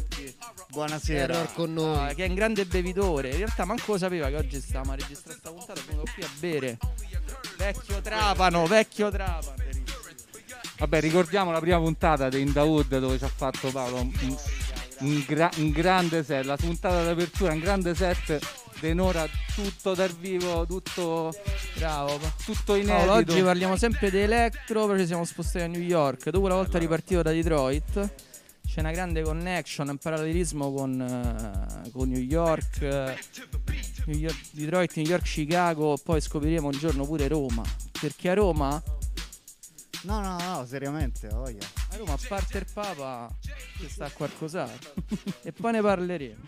Buonasera. 0.69 1.33
Error 1.33 1.53
con 1.53 1.73
no, 1.73 1.95
noi 1.95 2.15
che 2.15 2.25
è 2.25 2.27
un 2.27 2.35
grande 2.35 2.65
bevitore. 2.65 3.29
In 3.29 3.37
realtà 3.37 3.65
manco 3.65 3.93
lo 3.93 3.97
sapeva 3.97 4.27
che 4.29 4.35
oggi 4.35 4.61
stavamo 4.61 4.91
a 4.91 4.95
registrare 4.95 5.39
questa 5.39 5.51
puntata, 5.51 5.79
è 5.79 5.83
venuto 5.83 6.11
qui 6.13 6.23
a 6.23 6.29
bere. 6.39 6.77
Vecchio 7.57 8.01
Trapano, 8.01 8.65
vecchio 8.67 9.09
Trapano. 9.09 9.67
Vabbè, 10.77 11.01
ricordiamo 11.01 11.51
la 11.51 11.59
prima 11.59 11.77
puntata 11.77 12.29
di 12.29 12.39
In 12.39 12.53
The 12.53 12.59
Hood 12.59 12.99
dove 12.99 13.17
ci 13.17 13.25
ha 13.25 13.31
fatto 13.33 13.69
Paolo 13.69 13.99
un, 13.99 14.11
un 14.99 15.23
gra- 15.27 15.51
un 15.57 15.69
grande 15.71 16.23
set, 16.23 16.45
la 16.45 16.57
puntata 16.57 17.03
d'apertura, 17.03 17.53
un 17.53 17.59
grande 17.59 17.95
set 17.95 18.39
denora 18.79 19.27
tutto 19.53 19.93
dal 19.93 20.11
vivo, 20.11 20.65
tutto, 20.65 21.33
Bravo. 21.75 22.17
tutto 22.45 22.75
inedito. 22.75 22.95
Paolo, 22.95 23.11
oggi 23.13 23.41
parliamo 23.41 23.75
sempre 23.75 24.09
di 24.09 24.19
Electro, 24.19 24.85
però 24.85 24.97
ci 24.97 25.05
siamo 25.05 25.25
spostati 25.25 25.63
a 25.65 25.67
New 25.67 25.81
York. 25.81 26.29
Dopo 26.29 26.45
una 26.45 26.55
volta 26.55 26.77
ripartito 26.77 27.21
da 27.21 27.31
Detroit, 27.31 28.13
c'è 28.65 28.79
una 28.79 28.91
grande 28.91 29.21
connection, 29.21 29.89
un 29.89 29.97
parallelismo 29.97 30.71
con, 30.73 31.01
eh, 31.01 31.89
con 31.91 32.09
New 32.09 32.21
York, 32.21 32.81
eh, 32.81 33.17
New 34.05 34.17
York- 34.17 34.45
Detroit, 34.51 34.95
New 34.95 35.05
York, 35.05 35.23
Chicago, 35.23 35.97
poi 36.01 36.21
scopriremo 36.21 36.67
un 36.67 36.77
giorno 36.77 37.05
pure 37.05 37.27
Roma. 37.27 37.63
Perché 37.99 38.29
a 38.29 38.33
Roma, 38.35 38.81
No, 40.01 40.21
no, 40.21 40.37
no, 40.39 40.65
seriamente, 40.65 41.27
voglia. 41.27 41.59
a 41.91 41.97
Roma 41.97 42.13
a 42.13 42.19
parte 42.27 42.57
il 42.59 42.65
Papa 42.73 43.27
ci 43.77 43.89
sta 43.89 44.09
qualcos'altro. 44.13 44.93
e 45.43 45.51
poi 45.51 45.71
ne 45.73 45.81
parleremo. 45.81 46.41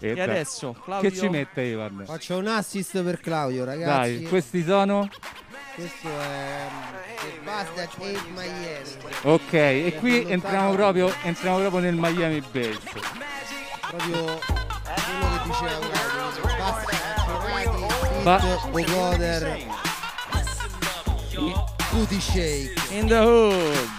E 0.00 0.08
E 0.16 0.20
adesso, 0.20 0.72
Claudio, 0.82 1.10
Che 1.10 1.16
ci 1.16 1.28
mette 1.28 1.62
Ivan? 1.62 2.02
faccio 2.06 2.38
un 2.38 2.46
assist 2.48 3.00
per 3.04 3.20
Claudio 3.20 3.64
ragazzi 3.64 4.18
Dai, 4.18 4.28
questi 4.28 4.64
sono... 4.64 5.08
questo 5.76 6.08
è 6.08 6.66
mm, 6.68 7.20
The 7.20 7.40
Bastard 7.44 7.78
Ate 7.78 8.20
Miami 8.34 8.96
Ok, 9.22 9.52
e 9.52 9.96
qui 10.00 10.28
entriamo 10.28 10.72
proprio, 10.74 11.12
entriamo 11.22 11.58
proprio 11.58 11.80
nel 11.82 11.94
Miami 11.94 12.40
Bass. 12.40 12.78
proprio 13.80 14.24
quello 14.24 15.28
che 15.30 15.42
diceva 15.44 15.78
Claudio 15.78 16.42
basta 16.58 16.96
campionati 17.26 18.22
Ba- 18.24 18.38
beat 18.38 18.70
vocoder 18.70 19.64
shake 22.04 22.92
in 22.92 23.08
the 23.08 23.22
hood. 23.22 23.95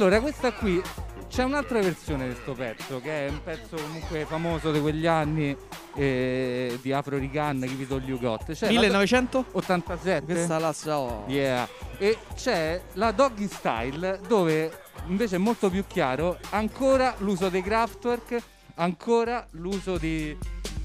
Allora, 0.00 0.20
questa 0.22 0.50
qui 0.52 0.80
c'è 1.28 1.44
un'altra 1.44 1.78
versione 1.80 2.26
di 2.26 2.32
questo 2.32 2.54
pezzo, 2.54 3.00
che 3.00 3.26
è 3.26 3.28
un 3.28 3.42
pezzo 3.42 3.76
comunque 3.76 4.24
famoso 4.24 4.72
di 4.72 4.80
quegli 4.80 5.06
anni 5.06 5.54
eh, 5.94 6.78
di 6.80 6.90
Afro 6.90 7.18
Rican, 7.18 7.60
Give 7.60 7.82
It 7.82 7.92
All 7.92 8.02
You 8.02 8.18
Got. 8.18 8.50
C'è 8.52 8.64
la- 8.64 8.72
1900? 8.72 9.44
87? 9.52 10.24
Questa 10.24 10.58
la 10.58 10.72
so. 10.72 11.24
Yeah. 11.26 11.68
E 11.98 12.16
c'è 12.34 12.80
la 12.94 13.12
Doggy 13.12 13.46
Style 13.46 14.20
dove 14.26 14.72
invece 15.08 15.36
è 15.36 15.38
molto 15.38 15.68
più 15.68 15.84
chiaro 15.86 16.38
ancora 16.50 17.14
l'uso 17.18 17.50
dei 17.50 17.62
Kraftwerk, 17.62 18.42
ancora 18.76 19.46
l'uso 19.50 19.98
di, 19.98 20.34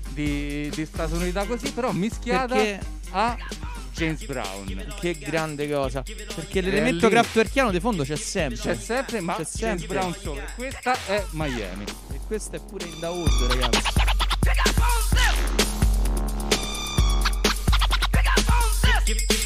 di, 0.09 0.69
di 0.73 0.85
sta 0.85 1.07
sonorità 1.07 1.45
così, 1.45 1.71
però 1.71 1.93
mischiata 1.93 2.55
Perché 2.55 2.79
a 3.11 3.37
James 3.95 4.25
Brown. 4.25 4.93
che 4.99 5.17
grande 5.17 5.69
cosa. 5.69 6.03
Perché 6.03 6.59
l'elemento 6.59 7.07
kraftwerkiano 7.07 7.71
di 7.71 7.79
fondo 7.79 8.03
c'è 8.03 8.17
sempre. 8.17 8.57
C'è 8.57 8.75
sempre, 8.75 9.21
ma 9.21 9.35
C'è 9.35 9.43
James 9.43 9.79
sempre. 9.79 9.87
Brown 9.87 10.13
sopra. 10.13 10.45
Questa 10.55 10.97
è 11.05 11.25
Miami. 11.31 11.85
E 12.11 12.19
questo 12.27 12.57
è 12.57 12.59
pure 12.59 12.85
in 12.85 12.99
Dawood, 12.99 13.29
ragazzi. 13.47 13.93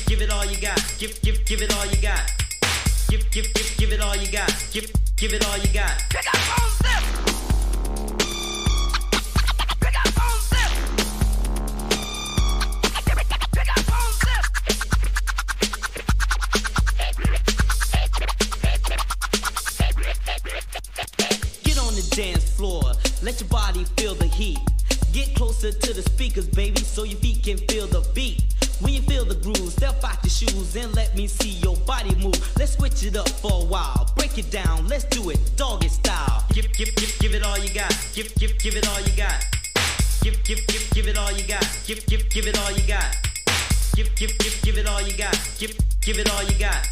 Give, 0.07 0.21
it 0.23 0.31
all 0.31 0.45
you 0.45 0.59
got. 0.59 0.81
Give, 0.97 1.13
give, 1.21 1.43
give 1.45 1.61
it 1.61 1.71
all 1.73 1.85
you 1.85 2.01
got. 2.01 2.19
Give, 3.09 3.29
give, 3.29 3.53
give, 3.53 3.77
give 3.77 3.93
it 3.93 4.01
all 4.01 4.15
you 4.15 4.31
got. 4.31 4.51
Give, 4.71 4.91
give 5.15 5.33
it 5.33 5.45
all 5.45 5.57
you 5.57 5.71
got. 5.71 6.03
Get 6.09 6.25
floor, 22.59 22.91
let 23.23 23.39
your 23.39 23.47
body 23.47 23.85
feel 23.95 24.15
the 24.15 24.27
heat. 24.27 24.59
Get 25.13 25.33
closer 25.33 25.71
to 25.71 25.93
the 25.93 26.01
speakers, 26.01 26.45
baby, 26.49 26.81
so 26.81 27.03
your 27.03 27.17
feet 27.19 27.41
can 27.41 27.57
feel 27.69 27.87
the 27.87 28.05
beat. 28.13 28.43
When 28.81 28.91
you 28.93 29.01
feel 29.03 29.23
the 29.23 29.35
groove, 29.35 29.71
step 29.71 30.03
out 30.03 30.19
your 30.23 30.29
shoes 30.29 30.75
and 30.75 30.93
let 30.93 31.15
me 31.15 31.25
see 31.27 31.51
your 31.63 31.77
body 31.87 32.13
move. 32.15 32.35
Let's 32.59 32.73
switch 32.73 33.05
it 33.05 33.15
up 33.15 33.29
for 33.29 33.63
a 33.63 33.65
while. 33.65 34.11
Break 34.17 34.37
it 34.37 34.51
down, 34.51 34.89
let's 34.89 35.05
do 35.05 35.29
it 35.29 35.39
doggy 35.55 35.87
style. 35.87 36.43
Give, 36.51 36.67
give, 36.73 36.93
give, 36.97 37.17
give 37.19 37.33
it 37.33 37.43
all 37.43 37.57
you 37.57 37.73
got. 37.73 37.95
Give, 38.13 38.27
give, 38.35 38.59
give 38.59 38.75
it 38.75 38.85
all 38.89 38.99
you 39.07 39.15
got. 39.15 39.39
Give, 40.21 40.35
give, 40.43 40.67
give, 40.67 40.91
give 40.91 41.07
it 41.07 41.17
all 41.17 41.31
you 41.31 41.47
got. 41.47 41.65
Give, 41.87 42.05
give, 42.07 42.29
give 42.29 42.45
it 42.45 42.59
all 42.59 42.71
you 42.71 42.85
got. 42.85 43.15
Give, 43.95 44.13
give, 44.17 44.37
give, 44.37 44.61
give 44.63 44.77
it 44.77 44.85
all 44.85 45.01
you 45.01 45.15
got. 45.15 45.39
Give, 45.57 45.73
give 46.01 46.19
it 46.19 46.29
all 46.29 46.43
you 46.43 46.59
got. 46.59 46.87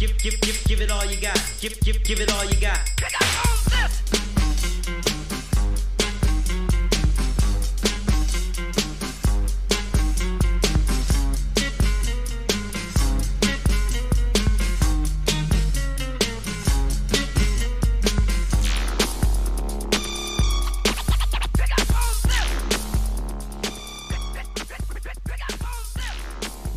Give, 0.00 0.18
give, 0.18 0.40
give, 0.40 0.64
give 0.64 0.80
it 0.80 0.90
all 0.90 1.04
you 1.04 1.20
got. 1.20 1.40
Give, 1.60 1.78
give, 1.78 2.02
give 2.02 2.20
it 2.20 2.32
all 2.32 2.44
you 2.44 2.60
got. 2.60 2.80
Oh, 3.22 3.59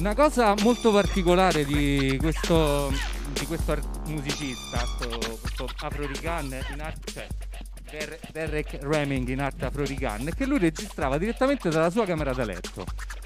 Una 0.04 0.16
cosa 0.16 0.54
molto 0.63 0.92
particolare 0.92 1.63
di 1.63 2.18
questo, 2.20 2.92
di 3.32 3.46
questo 3.46 3.80
musicista, 4.08 4.80
sto- 4.80 5.38
questo 5.39 5.70
afro-rican 5.80 6.54
in 6.74 6.82
arte, 6.82 7.12
cioè 7.13 7.28
Der- 7.89 8.20
Derek 8.34 8.80
Reming 8.82 9.30
in 9.30 9.39
arte 9.39 9.63
afro-rican, 9.63 10.28
è 10.28 10.34
che 10.34 10.46
lui 10.46 10.60
registrava 10.60 11.18
direttamente 11.18 11.70
dalla 11.70 11.89
sua 11.89 12.06
camera 12.06 12.34
da 12.34 12.44
letto. 12.44 12.84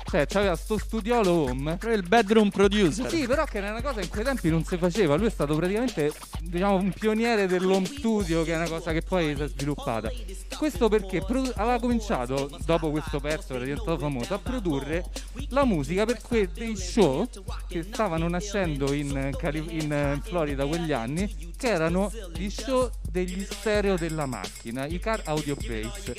Cioè, 0.09 0.25
c'aveva 0.25 0.55
sto 0.55 0.77
studiolo 0.77 1.31
home. 1.31 1.77
Il 1.91 2.03
bedroom 2.07 2.49
producer. 2.49 3.09
Sì, 3.09 3.27
però 3.27 3.43
che 3.43 3.57
era 3.57 3.71
una 3.71 3.81
cosa 3.81 3.95
che 3.95 4.05
in 4.05 4.09
quei 4.09 4.23
tempi 4.23 4.49
non 4.49 4.63
si 4.63 4.77
faceva. 4.77 5.15
Lui 5.15 5.27
è 5.27 5.29
stato 5.29 5.53
praticamente, 5.55 6.13
diciamo, 6.39 6.75
un 6.77 6.93
pioniere 6.93 7.45
dell'home 7.45 7.85
studio, 7.85 8.43
che 8.43 8.53
è 8.53 8.55
una 8.55 8.69
cosa 8.69 8.93
che 8.93 9.01
poi 9.01 9.35
si 9.35 9.41
è 9.41 9.47
sviluppata. 9.49 10.09
Questo 10.57 10.87
perché 10.87 11.21
produ- 11.21 11.51
aveva 11.57 11.77
cominciato, 11.79 12.49
dopo 12.63 12.89
questo 12.89 13.19
pezzo, 13.19 13.53
era 13.55 13.65
diventato 13.65 13.97
famoso, 13.97 14.33
a 14.33 14.39
produrre 14.39 15.03
la 15.49 15.65
musica 15.65 16.05
per 16.05 16.21
quei 16.21 16.49
dei 16.53 16.77
show 16.77 17.27
che 17.67 17.83
stavano 17.83 18.29
nascendo 18.29 18.93
in, 18.93 19.31
Cali- 19.37 19.77
in 19.81 20.21
Florida 20.23 20.65
quegli 20.65 20.93
anni, 20.93 21.51
che 21.57 21.67
erano 21.67 22.11
gli 22.33 22.49
show 22.49 22.89
degli 23.01 23.43
stereo 23.43 23.97
della 23.97 24.25
macchina, 24.25 24.85
i 24.85 24.99
car 24.99 25.21
audio 25.25 25.55
bass 25.55 26.13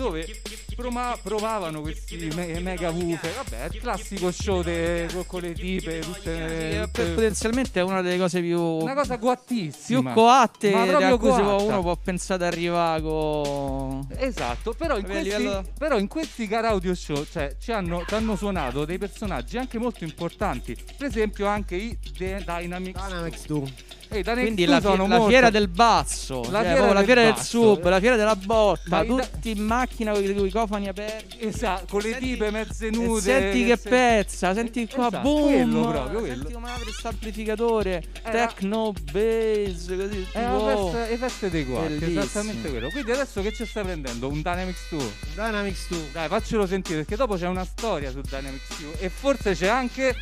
dove 0.00 0.26
proma- 0.74 1.16
provavano 1.22 1.80
questi 1.82 2.30
me- 2.34 2.58
mega 2.60 2.90
woofer 2.90 3.32
vabbè 3.34 3.68
il 3.72 3.80
classico 3.80 4.30
show 4.30 4.62
de- 4.62 5.06
co- 5.12 5.24
con 5.24 5.42
le 5.42 5.52
tipe 5.52 5.98
tutte, 6.00 6.80
Eh, 6.80 6.84
tutte- 6.86 7.04
Potenzialmente 7.10 7.80
è 7.80 7.82
una 7.82 8.00
delle 8.00 8.16
cose 8.18 8.40
più, 8.40 8.58
una 8.60 8.94
cosa 8.94 9.16
più 9.18 9.26
coattissima 9.26 10.12
coatte 10.12 10.70
Ma 10.70 10.84
proprio 10.86 11.18
coatta. 11.18 11.54
uno 11.64 11.82
può 11.82 11.96
pensare 11.96 12.44
ad 12.46 12.52
arrivare 12.52 13.02
con... 13.02 14.06
Esatto, 14.16 14.72
però 14.72 14.96
in, 14.96 15.04
questi, 15.04 15.22
livello- 15.24 15.64
però 15.78 15.98
in 15.98 16.08
questi 16.08 16.46
car 16.48 16.64
audio 16.64 16.94
show 16.94 17.24
cioè, 17.30 17.56
ci 17.60 17.72
hanno, 17.72 18.04
ci 18.06 18.14
hanno 18.14 18.36
suonato 18.36 18.84
dei 18.84 18.98
personaggi 18.98 19.58
anche 19.58 19.78
molto 19.78 20.04
importanti. 20.04 20.74
Per 20.96 21.06
esempio, 21.06 21.46
anche 21.46 21.76
i 21.76 21.98
The 22.16 22.42
Dynamics. 22.46 23.06
Dynamics 23.06 23.46
2. 23.46 23.72
E 24.12 24.18
i 24.18 24.22
Dynamics 24.22 24.42
Quindi 24.44 24.64
2 24.64 24.74
la, 24.74 24.80
sono 24.80 25.06
la 25.06 25.24
fiera 25.26 25.50
del 25.50 25.68
basso, 25.68 26.40
La 26.40 26.42
cioè, 26.42 26.50
fiera 26.50 26.74
proprio 26.74 26.92
la 26.92 26.98
del 26.98 27.04
fiera 27.04 27.22
del 27.32 27.36
sub, 27.42 27.88
la 27.88 28.00
fiera 28.00 28.16
della 28.16 28.34
botta, 28.36 28.82
Ma 28.88 29.02
i 29.02 29.06
da- 29.06 29.14
tutti 29.24 29.50
in 29.50 29.62
macchina 29.64 30.12
con 30.12 30.24
i 30.24 30.50
cofani 30.50 30.88
aperti. 30.88 31.36
Esatto, 31.46 31.84
con 31.90 32.00
le 32.00 32.10
Senti- 32.10 32.26
tipe 32.32 32.50
mezze 32.50 32.86
E 32.88 32.90
nude. 32.90 33.20
senti 33.20 33.64
che 33.66 33.76
se- 33.76 33.88
pezza, 33.88 34.52
senti 34.54 34.88
qua, 34.88 35.06
Esatto, 35.06 35.22
boom, 35.22 35.46
quello 35.70 35.88
proprio, 35.88 36.18
quello. 36.20 36.34
senti 36.36 36.52
come 36.52 36.70
apre 36.70 36.82
questo 36.84 37.08
amplificatore, 37.08 38.02
Era- 38.22 38.46
techno, 38.46 38.92
bass, 39.12 39.86
così. 39.96 40.26
È 40.32 40.44
wow. 40.44 40.90
festa, 40.90 41.08
le 41.08 41.16
feste 41.16 41.50
dei 41.50 41.66
quarti, 41.66 42.04
esattamente 42.18 42.68
quello. 42.70 42.88
Quindi 42.90 43.10
adesso 43.12 43.42
che 43.42 43.52
ci 43.52 43.64
stai 43.64 43.84
prendendo? 43.84 44.26
Un 44.28 44.38
Dynamics 44.42 44.88
2? 44.90 45.10
Dynamics 45.34 45.86
2. 45.88 46.08
Dai, 46.12 46.28
faccelo 46.28 46.66
sentire 46.66 46.98
perché 46.98 47.14
dopo 47.14 47.36
c'è 47.36 47.46
una 47.46 47.64
storia 47.64 48.10
su 48.10 48.20
Dynamics 48.22 48.80
2 48.80 48.98
e 48.98 49.08
forse 49.08 49.54
c'è 49.54 49.68
anche 49.68 50.14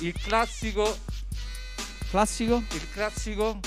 il 0.00 0.12
classico, 0.20 0.96
Classico? 2.10 2.62
il 2.72 2.90
classico, 2.92 3.58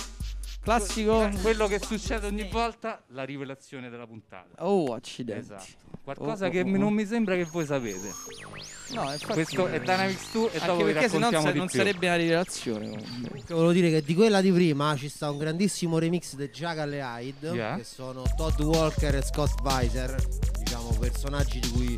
Classico? 0.62 1.30
quello 1.42 1.68
che 1.68 1.80
succede 1.80 2.28
ogni 2.28 2.48
volta, 2.50 3.04
la 3.10 3.24
rivelazione 3.24 3.90
della 3.90 4.08
puntata. 4.08 4.66
Oh, 4.66 4.94
accidenti. 4.94 5.42
Esatto. 5.42 5.88
Qualcosa 6.04 6.48
Oh, 6.48 6.50
che 6.50 6.62
oh, 6.62 6.66
mi- 6.66 6.76
oh. 6.76 6.80
non 6.80 6.94
mi 6.94 7.06
sembra 7.06 7.36
che 7.36 7.44
voi 7.46 7.66
sapete. 7.66 8.12
No, 8.94 9.12
infatti- 9.12 9.34
Questo 9.34 9.68
è 9.68 9.80
Dynamics 9.80 10.32
2 10.32 10.52
e 10.54 10.60
dopo 10.66 10.84
vi 10.84 10.94
perché 10.94 11.10
se 11.10 11.18
no 11.20 11.30
non 11.30 11.54
più. 11.54 11.68
sarebbe 11.70 12.08
una 12.08 12.16
rivelazione. 12.16 12.90
comunque. 12.90 13.44
Che 13.46 13.54
volevo 13.54 13.72
dire 13.72 13.90
che 13.92 14.02
di 14.02 14.16
quella 14.16 14.42
di 14.42 14.52
prima 14.52 14.96
ci 14.96 15.10
sta 15.10 15.30
un 15.30 15.38
grandissimo 15.38 16.00
remix 16.00 16.34
di 16.36 16.50
Jagal 16.50 16.94
e 16.94 17.00
Hyde 17.02 17.50
Yeah. 17.52 17.76
che 17.76 17.84
sono 17.84 18.24
Todd 18.36 18.60
Walker 18.62 19.16
e 19.16 19.22
Scott 19.24 19.60
Weiser, 19.62 20.16
diciamo 20.58 20.90
personaggi 21.00 21.60
di 21.60 21.70
cui 21.72 21.98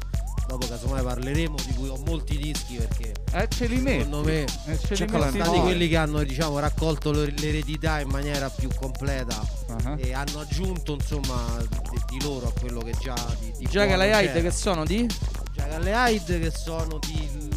dopo 0.51 0.67
casomai 0.67 1.01
parleremo, 1.03 1.55
di 1.65 1.73
cui 1.73 1.87
ho 1.89 1.97
molti 2.05 2.37
dischi 2.37 2.75
perché 2.75 3.13
Eh, 3.33 3.47
ce 3.49 3.65
li 3.67 3.77
metti. 3.77 4.03
secondo 4.03 4.23
me 4.23 4.41
Eh, 4.65 4.77
ce 4.79 4.95
li 5.05 5.09
sono 5.09 5.29
stati 5.29 5.59
quelli 5.59 5.87
che 5.87 5.97
hanno 5.97 6.23
diciamo 6.23 6.59
raccolto 6.59 7.11
l'er- 7.11 7.39
l'eredità 7.39 7.99
in 7.99 8.09
maniera 8.09 8.49
più 8.49 8.69
completa 8.79 9.39
Ah. 9.83 9.95
e 9.97 10.13
hanno 10.13 10.39
aggiunto 10.41 10.93
insomma 10.93 11.57
di, 11.69 12.17
di 12.17 12.23
loro 12.23 12.47
a 12.47 12.59
quello 12.59 12.81
che 12.81 12.93
già 12.99 13.15
di, 13.39 13.53
di 13.57 13.65
Già 13.69 13.85
che 13.85 13.95
buono 13.95 14.03
Hyde 14.03 14.41
che 14.41 14.51
sono 14.51 14.83
di? 14.85 15.07
Jagal 15.53 15.87
e 15.87 15.91
Hyde 15.91 16.39
che 16.39 16.51
sono 16.51 16.99
di 16.99 17.49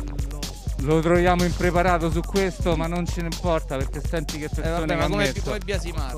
Lo 0.79 1.01
troviamo 1.01 1.45
impreparato 1.45 2.11
su 2.11 2.21
questo, 2.21 2.77
ma 2.77 2.87
non 2.87 3.07
ce 3.07 3.23
ne 3.23 3.29
importa 3.33 3.77
perché 3.79 4.03
senti 4.07 4.39
che 4.39 4.45
Eh, 4.45 4.49
persone 4.51 4.71
vabbè, 4.71 4.87
che 4.87 4.95
ma 4.97 5.09
come. 5.09 5.25
Sono 5.35 5.59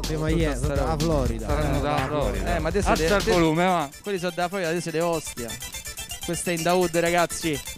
tutta 0.01 0.17
Miami, 0.19 0.43
sta 0.57 0.57
sono 0.57 0.75
roba. 0.75 0.85
da 0.87 0.99
Florida. 0.99 1.47
Saranno 1.47 1.77
Eh, 1.77 1.81
da 1.81 1.95
da 1.95 2.05
Florida. 2.07 2.57
Eh, 2.57 2.59
ma 2.59 2.71
te 2.73 2.79
Alza 2.79 2.97
siete- 2.97 3.15
il 3.15 3.23
te- 3.25 3.31
volume, 3.31 3.65
va. 3.65 3.89
Quelli 4.03 4.19
sono 4.19 4.33
da 4.35 4.49
Florida, 4.49 4.71
te 4.73 4.81
siete 4.81 5.01
Ostia. 5.01 5.49
Questo 6.27 6.51
è 6.51 6.55
in 6.55 6.63
Dawood, 6.65 6.97
ragazzi. 6.97 7.76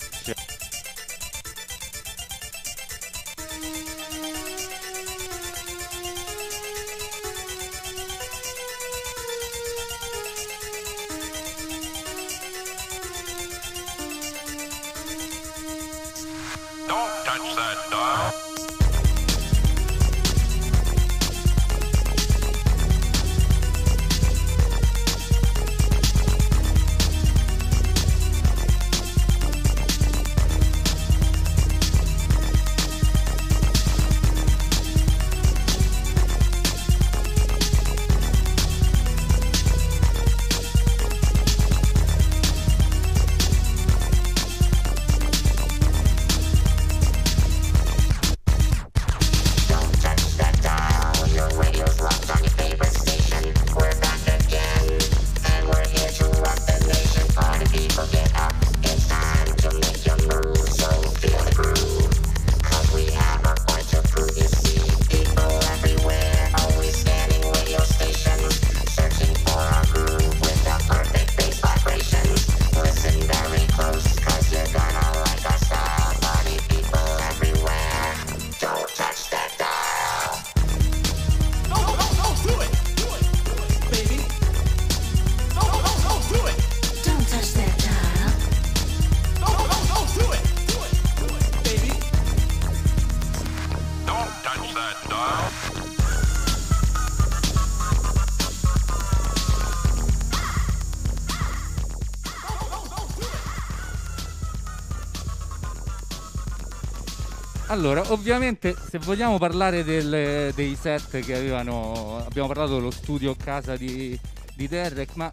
Allora, 107.79 108.03
ovviamente, 108.13 108.75
se 108.91 108.99
vogliamo 108.99 109.39
parlare 109.39 109.85
del- 109.85 110.53
dei 110.53 110.75
set 110.75 111.21
che 111.21 111.37
avevano. 111.37 112.21
Abbiamo 112.27 112.49
parlato 112.49 112.75
dello 112.75 112.91
studio 112.91 113.37
casa 113.37 113.77
di, 113.77 114.19
di 114.57 114.67
Derek, 114.67 115.15
ma. 115.15 115.31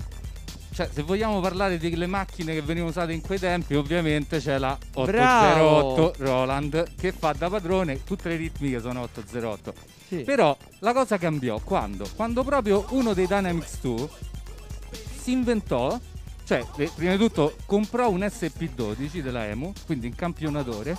Cioè, 0.71 0.87
se 0.93 1.01
vogliamo 1.01 1.39
parlare 1.39 1.79
delle 1.79 2.05
macchine 2.05 2.53
che 2.53 2.61
venivano 2.61 2.91
usate 2.91 3.13
in 3.13 3.21
quei 3.21 3.39
tempi, 3.39 3.73
ovviamente 3.75 4.39
c'è 4.39 4.59
la 4.59 4.77
808 4.93 6.13
Roland 6.19 6.95
che 6.99 7.11
fa 7.13 7.31
da 7.31 7.49
padrone 7.49 8.03
tutte 8.03 8.29
le 8.29 8.35
ritmiche 8.35 8.79
sono 8.79 9.01
808. 9.01 9.73
Sì. 10.07 10.17
Però 10.17 10.55
la 10.79 10.93
cosa 10.93 11.17
cambiò 11.17 11.59
quando? 11.63 12.05
Quando 12.15 12.43
proprio 12.43 12.85
uno 12.89 13.13
dei 13.13 13.25
Dynamics 13.25 13.79
2 13.81 14.09
si 15.21 15.31
inventò, 15.31 15.97
cioè 16.43 16.63
eh, 16.75 16.91
prima 16.93 17.13
di 17.13 17.17
tutto 17.17 17.55
comprò 17.65 18.09
un 18.11 18.19
SP12 18.19 19.21
della 19.21 19.47
EMU, 19.47 19.71
quindi 19.85 20.07
un 20.07 20.15
campionatore, 20.15 20.97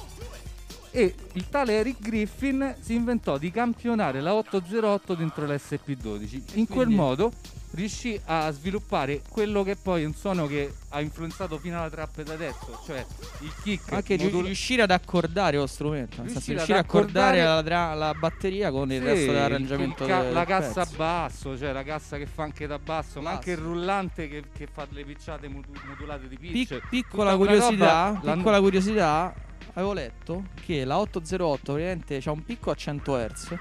e 0.97 1.15
il 1.35 1.49
tale 1.51 1.75
Eric 1.75 2.01
Griffin 2.01 2.75
si 2.81 2.95
inventò 2.95 3.37
di 3.37 3.51
campionare 3.51 4.23
la 4.23 4.33
808 4.33 5.15
dentro 5.15 5.45
l'SP12. 5.45 6.41
In 6.55 6.67
quel 6.67 6.89
modo 6.89 7.31
riuscì 7.73 8.19
a 8.25 8.51
sviluppare 8.51 9.21
quello 9.29 9.63
che 9.63 9.77
poi 9.77 10.05
è 10.05 10.07
un 10.07 10.15
suono 10.15 10.47
che 10.47 10.73
ha 10.89 11.03
influenzato 11.03 11.59
fino 11.59 11.79
alla 11.79 11.91
trap 11.91 12.23
da 12.23 12.33
adesso, 12.33 12.81
cioè 12.87 13.05
il 13.41 13.53
kick 13.63 13.93
Anche 13.93 14.17
gi- 14.17 14.25
modul- 14.25 14.47
riuscire 14.47 14.81
ad 14.81 14.91
accordare 14.91 15.59
lo 15.59 15.67
strumento, 15.67 16.23
nel 16.23 16.31
senso 16.31 16.53
Riuscire 16.53 16.55
riuscire 16.55 16.79
ad 16.79 16.85
a 16.85 16.89
accordare 16.89 17.37
la, 17.43 17.45
accordare- 17.59 17.67
tra- 17.69 17.95
la 17.95 18.15
batteria 18.15 18.71
con 18.71 18.91
il 18.91 18.99
Sì, 19.01 19.05
resto 19.07 19.33
dell'arrangiamento 19.33 20.03
il 20.05 20.09
ca- 20.09 20.23
del 20.23 20.33
la 20.33 20.45
cassa 20.47 20.85
pezzo. 20.85 20.97
basso, 20.97 21.59
cioè 21.59 21.73
la 21.73 21.83
cassa 21.83 22.17
che 22.17 22.25
fa 22.27 22.43
anche 22.45 22.67
da 22.67 22.79
basso, 22.79 23.21
ma 23.21 23.33
anche 23.33 23.51
il 23.51 23.57
Basso. 23.59 23.69
rullante 23.69 24.29
che, 24.31 24.45
che 24.57 24.67
fa 24.73 24.87
le 24.89 25.05
picciate 25.05 25.47
modu- 25.49 25.79
modulate 25.87 26.29
di 26.29 26.39
Pic- 26.39 26.53
pitch. 26.53 26.89
piccola 26.89 27.33
Tutta 27.33 27.37
quella 27.45 27.61
curiosità, 27.67 28.21
piccola 28.35 28.61
curiosità, 28.61 29.35
avevo 29.75 29.93
letto 29.93 30.45
che 30.65 30.85
la 30.85 30.99
808 30.99 31.73
praticamente 31.73 32.21
ha 32.25 32.31
un 32.31 32.45
picco 32.45 32.71
a 32.71 32.75
100 32.75 33.17
Hz 33.17 33.57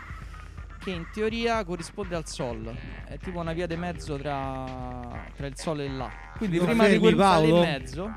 che 0.85 0.91
in 0.91 1.07
teoria 1.11 1.63
corrisponde 1.63 2.15
al 2.15 2.27
Sol. 2.27 2.71
È 3.05 3.17
tipo 3.17 3.39
una 3.39 3.53
via 3.53 3.65
di 3.65 3.75
mezzo 3.75 4.17
tra, 4.17 5.25
tra 5.35 5.47
il 5.47 5.57
Sol 5.57 5.81
e 5.81 5.85
il 5.85 5.97
La. 5.97 6.11
Quindi 6.37 6.57
Lo 6.57 6.65
prima 6.65 6.87
di 6.87 6.99
quel 6.99 7.15
Paolo? 7.15 7.61
mezzo 7.61 8.13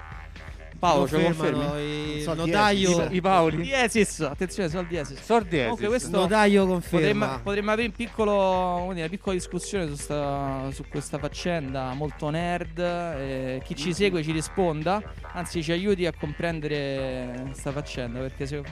Paolo, 0.78 1.08
ce 1.08 1.16
lo 1.16 1.22
confermi? 1.24 2.16
il 2.16 2.22
So 2.22 2.34
notaio 2.34 3.08
I, 3.10 3.16
I 3.16 3.20
Paoli. 3.20 3.56
Diesis, 3.62 4.20
attenzione, 4.20 4.68
sol 4.68 4.86
diesis. 4.86 5.20
Sor 5.20 5.42
diesis. 5.42 5.62
Comunque 5.62 5.84
il 5.84 5.90
questo 5.90 6.16
notaio 6.20 6.66
Potremmo, 6.66 6.72
conferma 6.80 7.40
potremmo 7.42 7.70
avere 7.72 7.88
un 7.88 7.94
piccolo, 7.94 8.78
dire, 8.88 9.00
una 9.00 9.08
piccola 9.08 9.34
discussione 9.34 9.88
su, 9.88 9.94
sta- 9.96 10.68
su 10.72 10.84
questa 10.88 11.18
faccenda 11.18 11.92
molto 11.94 12.30
nerd. 12.30 12.78
eh, 12.78 13.60
chi 13.64 13.74
ci 13.74 13.92
segue 13.92 14.22
ci 14.22 14.30
risponda, 14.32 15.02
anzi 15.32 15.62
ci 15.62 15.72
aiuti 15.72 16.06
a 16.06 16.12
comprendere 16.12 17.42
questa 17.46 17.72
faccenda 17.72 18.20
perché 18.20 18.46
se- 18.46 18.62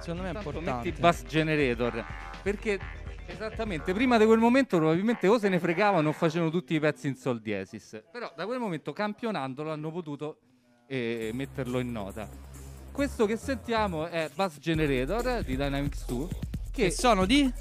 secondo 0.00 0.22
me 0.22 0.30
è 0.30 0.32
Tanto 0.32 0.48
importante. 0.50 0.88
metti 0.88 1.00
bus 1.00 1.22
generator 1.26 2.04
perché 2.42 2.78
esattamente 3.26 3.92
prima 3.92 4.18
di 4.18 4.24
quel 4.24 4.38
momento 4.38 4.76
probabilmente 4.76 5.26
o 5.26 5.38
se 5.38 5.48
ne 5.48 5.58
fregavano 5.58 6.10
o 6.10 6.12
facevano 6.12 6.50
tutti 6.50 6.74
i 6.74 6.80
pezzi 6.80 7.08
in 7.08 7.16
sol 7.16 7.40
diesis 7.40 8.02
però 8.12 8.30
da 8.36 8.44
quel 8.46 8.58
momento 8.60 8.92
campionandolo 8.92 9.72
hanno 9.72 9.90
potuto 9.90 10.38
eh, 10.86 11.30
metterlo 11.32 11.78
in 11.78 11.92
nota 11.92 12.28
questo 12.92 13.26
che 13.26 13.36
sentiamo 13.36 14.06
è 14.06 14.30
bus 14.34 14.54
generator 14.58 15.42
di 15.42 15.56
Dynamics 15.56 16.06
2 16.06 16.28
che 16.70 16.84
che, 16.84 16.90
sono 16.90 17.24
di 17.26 17.52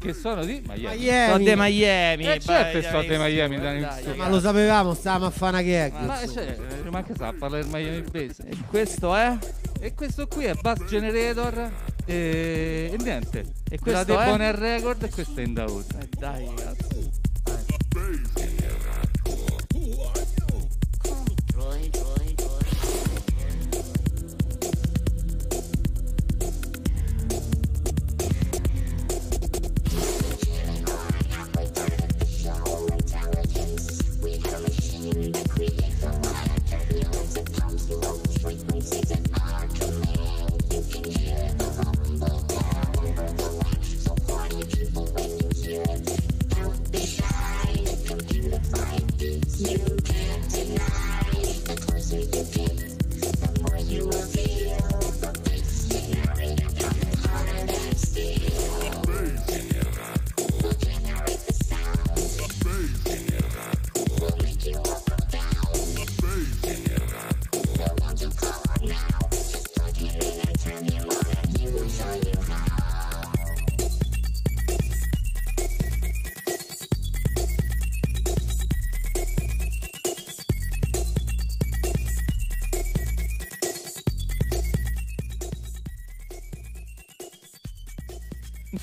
che 0.00 0.14
sono 0.14 0.44
di 0.44 0.62
Miami, 0.66 0.96
Miami. 0.96 1.30
sono 1.30 1.44
dei 1.44 1.56
Miami. 1.56 2.24
Eh, 2.26 2.40
certo 2.40 2.80
che 2.80 2.86
sono 2.86 3.02
dai, 3.04 3.18
Miami, 3.18 3.58
dai, 3.58 4.16
ma 4.16 4.28
lo 4.30 4.40
sapevamo 4.40 4.94
stavamo 4.94 5.26
a 5.26 5.30
fare 5.30 5.52
una 5.58 5.62
gag 5.62 5.92
ma 6.06 6.20
insomma. 6.22 6.46
cioè, 6.46 6.58
eh, 6.86 6.90
ma 6.90 7.02
che 7.02 7.14
sa 7.14 7.34
parlare 7.38 7.62
del 7.64 7.70
Miami 7.70 8.02
Base 8.10 8.44
E 8.48 8.56
questo 8.66 9.14
è 9.14 9.36
e 9.78 9.94
questo 9.94 10.26
qui 10.26 10.44
è 10.44 10.54
bus 10.54 10.84
generator 10.88 11.70
e, 12.06 12.90
e 12.92 12.96
niente 13.02 13.40
E 13.70 13.76
la 13.76 13.78
questo 13.78 14.00
è? 14.00 14.04
Debonair 14.24 14.54
Record 14.54 15.02
e 15.02 15.10
questo 15.10 15.40
è 15.40 15.42
in 15.42 15.52
Dawood 15.52 15.84
Eh, 16.00 16.08
dai, 16.18 16.48
cazzo. 16.54 17.19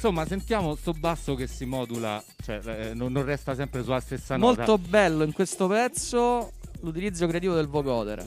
Insomma, 0.07 0.25
sentiamo 0.25 0.73
sto 0.75 0.93
basso 0.93 1.35
che 1.35 1.47
si 1.47 1.65
modula, 1.65 2.23
cioè 2.41 2.61
eh, 2.63 2.93
non, 2.93 3.11
non 3.11 3.25
resta 3.25 3.53
sempre 3.55 3.83
sulla 3.83 3.99
stessa 3.99 4.37
nota. 4.37 4.65
Molto 4.65 4.77
bello 4.77 5.25
in 5.25 5.33
questo 5.33 5.67
pezzo 5.67 6.53
l'utilizzo 6.79 7.27
creativo 7.27 7.55
del 7.55 7.67
vocoder. 7.67 8.19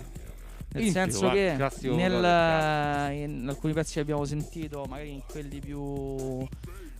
Nel 0.73 0.85
Intimo, 0.85 0.93
senso 0.93 1.31
eh, 1.31 1.33
che 1.33 1.55
classico 1.57 1.95
nel- 1.95 2.11
vocoder, 2.13 3.13
in 3.13 3.47
alcuni 3.49 3.73
pezzi 3.73 3.95
che 3.95 4.01
abbiamo 4.01 4.27
sentito, 4.27 4.85
magari 4.91 5.13
in 5.13 5.23
quelli 5.27 5.59
più 5.59 6.47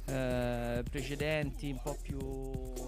eh, 0.07 0.83
precedenti, 0.91 1.71
un 1.71 1.81
po' 1.83 1.97
più 2.01 2.19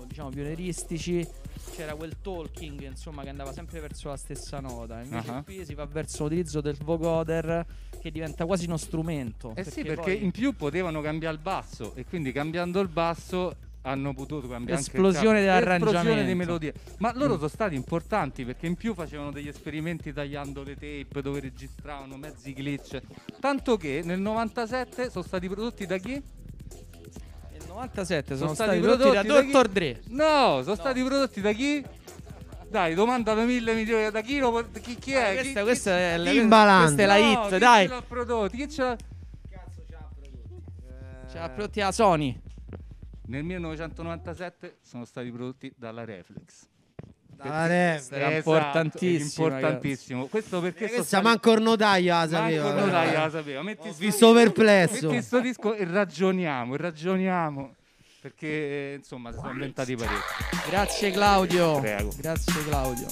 diciamo 0.06 0.30
pionieristici, 0.30 1.26
c'era 1.74 1.94
quel 1.94 2.16
talking 2.20 2.82
insomma 2.82 3.22
che 3.22 3.28
andava 3.28 3.52
sempre 3.52 3.80
verso 3.80 4.08
la 4.08 4.16
stessa 4.16 4.60
nota. 4.60 5.00
Invece 5.02 5.30
Ah. 5.30 5.42
qui 5.42 5.64
si 5.64 5.74
va 5.74 5.86
verso 5.86 6.24
l'utilizzo 6.24 6.60
del 6.60 6.76
vocoder 6.82 7.64
che 8.00 8.10
diventa 8.10 8.44
quasi 8.46 8.66
uno 8.66 8.76
strumento. 8.76 9.52
Eh 9.54 9.64
sì, 9.64 9.82
perché 9.82 10.14
poi- 10.14 10.24
in 10.24 10.30
più 10.32 10.54
potevano 10.56 11.00
cambiare 11.00 11.34
il 11.36 11.40
basso 11.40 11.94
e 11.94 12.04
quindi 12.04 12.32
cambiando 12.32 12.80
il 12.80 12.88
basso 12.88 13.56
hanno 13.84 14.14
potuto 14.14 14.46
cambiare 14.48 14.80
Esplosione 14.80 15.40
dell'arrangiamento. 15.40 15.96
Esplosione 15.98 16.24
di 16.26 16.34
melodie. 16.34 16.72
Ma 16.98 17.12
loro 17.14 17.34
Mm. 17.34 17.36
sono 17.36 17.48
stati 17.48 17.74
importanti 17.74 18.44
perché 18.44 18.66
in 18.68 18.76
più 18.76 18.94
facevano 18.94 19.32
degli 19.32 19.48
esperimenti 19.48 20.12
tagliando 20.12 20.62
le 20.62 20.74
tape 20.74 21.20
dove 21.20 21.40
registravano 21.40 22.16
mezzi 22.16 22.52
glitch. 22.52 23.00
Tanto 23.40 23.76
che 23.76 24.02
nel 24.04 24.20
97 24.20 25.10
sono 25.10 25.24
stati 25.24 25.48
prodotti 25.48 25.86
da 25.86 25.96
chi? 25.98 26.22
Nel 27.72 27.88
97 27.90 28.36
sono, 28.36 28.38
Sono 28.38 28.54
stati, 28.54 28.70
stati 28.70 28.80
prodotti 28.80 29.14
da 29.16 29.22
prodotti 29.22 29.50
da 29.52 29.58
Dr. 29.62 29.66
chi? 29.66 29.72
Dre. 29.72 30.00
No, 30.08 30.62
sono 30.62 30.74
stati 30.74 31.02
prodotti 31.02 31.40
da 31.40 31.52
chi? 31.52 31.84
Dai, 32.68 32.94
domanda 32.94 33.34
da 33.34 33.44
mille 33.44 33.74
milioni 33.74 34.10
da 34.10 34.20
chi, 34.22 34.38
lo- 34.38 34.66
chi, 34.80 34.96
chi 34.96 35.12
è? 35.12 35.22
Ah, 35.22 35.28
Chi- 35.28 35.34
questa, 35.52 35.58
chi- 35.60 35.64
questa 35.66 35.98
è 35.98 36.16
la, 36.16 36.30
questa 36.80 37.02
è 37.02 37.06
la 37.06 37.16
No, 37.18 37.30
hit, 37.44 37.48
chi 37.52 37.58
dai. 37.58 37.86
ce 37.86 37.94
l'ha 37.94 38.02
prodotti? 38.02 38.56
Chi 38.56 38.70
ce 38.70 38.82
l'ha? 38.82 38.96
Ce 41.30 41.38
l'ha 41.38 41.48
prodotti 41.48 41.80
la 41.80 41.92
Sony. 41.92 42.40
Nel 43.26 43.44
1997 43.44 44.76
sono 44.82 45.04
stati 45.04 45.30
prodotti 45.30 45.72
dalla 45.76 46.04
Reflex. 46.04 46.68
Era 47.48 47.94
Esatto, 47.96 48.30
importantissimo, 48.36 49.46
importantissimo. 49.46 50.26
Questo 50.26 50.60
perché 50.60 50.84
Eh, 50.84 50.88
Questa 50.88 51.04
stati- 51.04 51.24
manco 51.24 51.50
Ornotaia 51.50 52.18
la 52.24 52.28
sapeva. 52.28 52.64
Manco 52.64 52.78
Ornotaia 52.80 53.10
eh. 53.10 53.16
la 53.16 53.30
sapeva. 53.30 53.62
Metti 53.62 53.88
Ho 53.88 53.92
sto 53.92 54.02
visto 54.04 54.32
perplesso. 54.32 55.10
Metti 55.10 55.22
sto 55.22 55.40
disco 55.40 55.74
e 55.74 55.84
ragioniamo, 55.84 56.74
e 56.74 56.76
ragioniamo. 56.78 57.74
Perché 58.20 58.94
insomma 58.98 59.32
si 59.32 59.38
sono 59.38 59.50
inventati 59.50 59.96
parecchio. 59.96 60.68
Grazie 60.68 61.10
Claudio. 61.10 61.80
Prego. 61.80 62.10
Grazie 62.16 62.64
Claudio. 62.64 63.06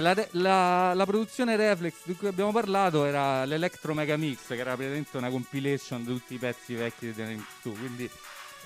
La, 0.00 0.26
la- 0.32 0.94
la 0.94 1.04
produzione 1.06 1.56
Reflex 1.56 1.94
di 2.04 2.14
cui 2.14 2.28
abbiamo 2.28 2.52
parlato 2.52 3.04
era 3.04 3.44
l'Electro 3.44 3.94
Mega 3.94 4.16
Mix, 4.16 4.46
che 4.48 4.56
era 4.56 4.74
praticamente 4.74 5.16
una 5.16 5.30
compilation 5.30 6.04
di 6.04 6.12
tutti 6.12 6.34
i 6.34 6.38
pezzi 6.38 6.74
vecchi 6.74 7.06
di 7.06 7.12
Dynamic 7.12 7.44
2. 7.62 7.74
Quindi 7.74 8.10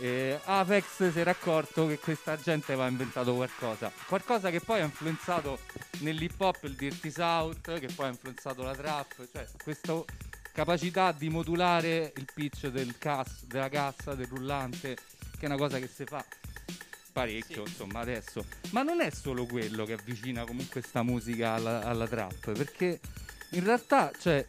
eh, 0.00 0.40
Apex 0.44 1.10
si 1.12 1.20
era 1.20 1.30
accorto 1.32 1.86
che 1.86 1.98
questa 1.98 2.36
gente 2.38 2.72
aveva 2.72 2.88
inventato 2.88 3.34
qualcosa. 3.34 3.92
Qualcosa 4.06 4.50
che 4.50 4.60
poi 4.60 4.80
ha 4.80 4.84
influenzato 4.84 5.58
nell'hip 5.98 6.40
hop 6.40 6.58
il 6.64 6.74
Dirty 6.74 7.10
South, 7.10 7.78
che 7.78 7.88
poi 7.94 8.06
ha 8.06 8.10
influenzato 8.10 8.62
la 8.62 8.74
trap, 8.74 9.14
cioè 9.30 9.46
questa 9.62 10.02
capacità 10.52 11.12
di 11.12 11.28
modulare 11.28 12.12
il 12.16 12.26
pitch 12.34 12.68
del 12.68 12.96
cas- 12.98 13.44
della 13.44 13.68
cassa, 13.68 14.14
del 14.14 14.26
rullante, 14.26 14.94
che 15.38 15.40
è 15.40 15.46
una 15.46 15.56
cosa 15.56 15.78
che 15.78 15.88
si 15.88 16.04
fa 16.04 16.24
parecchio, 17.12 17.62
insomma, 17.62 18.00
adesso. 18.00 18.44
Ma 18.70 18.82
non 18.82 19.00
è 19.00 19.10
solo 19.10 19.46
quello 19.46 19.84
che 19.84 19.94
avvicina 19.94 20.44
comunque 20.44 20.80
sta 20.82 21.02
musica 21.02 21.52
alla, 21.54 21.82
alla 21.82 22.06
trap, 22.06 22.52
perché 22.52 23.00
in 23.50 23.64
realtà, 23.64 24.10
cioè, 24.18 24.46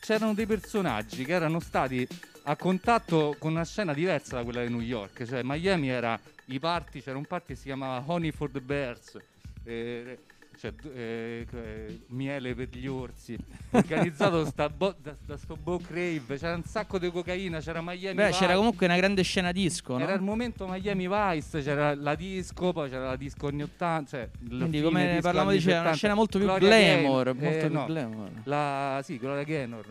c'erano 0.00 0.34
dei 0.34 0.46
personaggi 0.46 1.24
che 1.24 1.32
erano 1.32 1.60
stati 1.60 2.06
a 2.44 2.56
contatto 2.56 3.36
con 3.38 3.52
una 3.52 3.64
scena 3.64 3.92
diversa 3.92 4.36
da 4.36 4.44
quella 4.44 4.64
di 4.64 4.70
New 4.70 4.80
York, 4.80 5.24
cioè 5.24 5.40
Miami 5.42 5.88
era 5.88 6.18
i 6.46 6.58
party, 6.60 7.02
c'era 7.02 7.16
un 7.16 7.24
party 7.24 7.48
che 7.48 7.54
si 7.56 7.64
chiamava 7.64 8.02
Honey 8.06 8.30
for 8.30 8.50
the 8.50 8.60
Bears, 8.60 9.18
eh, 9.64 10.18
cioè, 10.58 10.72
eh, 10.94 11.46
eh, 11.50 12.00
miele 12.08 12.54
per 12.54 12.68
gli 12.70 12.86
orsi, 12.86 13.36
organizzato 13.70 14.44
sta 14.46 14.68
bo- 14.68 14.94
da, 15.00 15.14
da 15.24 15.36
sto 15.36 15.56
Bo 15.56 15.78
Crave, 15.78 16.36
c'era 16.38 16.54
un 16.54 16.64
sacco 16.64 16.98
di 16.98 17.10
cocaina, 17.10 17.60
c'era 17.60 17.80
Miami 17.82 18.14
Beh, 18.14 18.26
Vice. 18.28 18.38
c'era 18.38 18.54
comunque 18.54 18.86
una 18.86 18.96
grande 18.96 19.22
scena 19.22 19.52
disco, 19.52 19.96
no? 19.96 20.02
Era 20.02 20.14
il 20.14 20.22
momento 20.22 20.66
Miami 20.66 21.08
Vice, 21.08 21.62
c'era 21.62 21.94
la 21.94 22.14
disco, 22.14 22.72
poi 22.72 22.88
c'era 22.90 23.06
la 23.06 23.16
disco 23.16 23.48
anni 23.48 23.62
80, 23.62 24.08
cioè 24.08 24.28
Quindi 24.46 24.80
come 24.80 25.18
parlavamo 25.20 25.52
di 25.52 25.58
c'era 25.58 25.80
una 25.80 25.94
70. 25.94 25.96
scena 25.96 26.14
molto 26.14 26.38
più 26.38 26.46
Gloria 26.46 26.68
glamour, 26.68 27.24
Gaynor, 27.24 27.34
molto 27.34 27.48
eh, 27.58 27.66
più 27.68 27.72
no, 27.78 27.84
glamour. 27.86 28.30
La, 28.44 29.00
sì, 29.04 29.18
Gloria 29.18 29.42
Gaynor. 29.44 29.86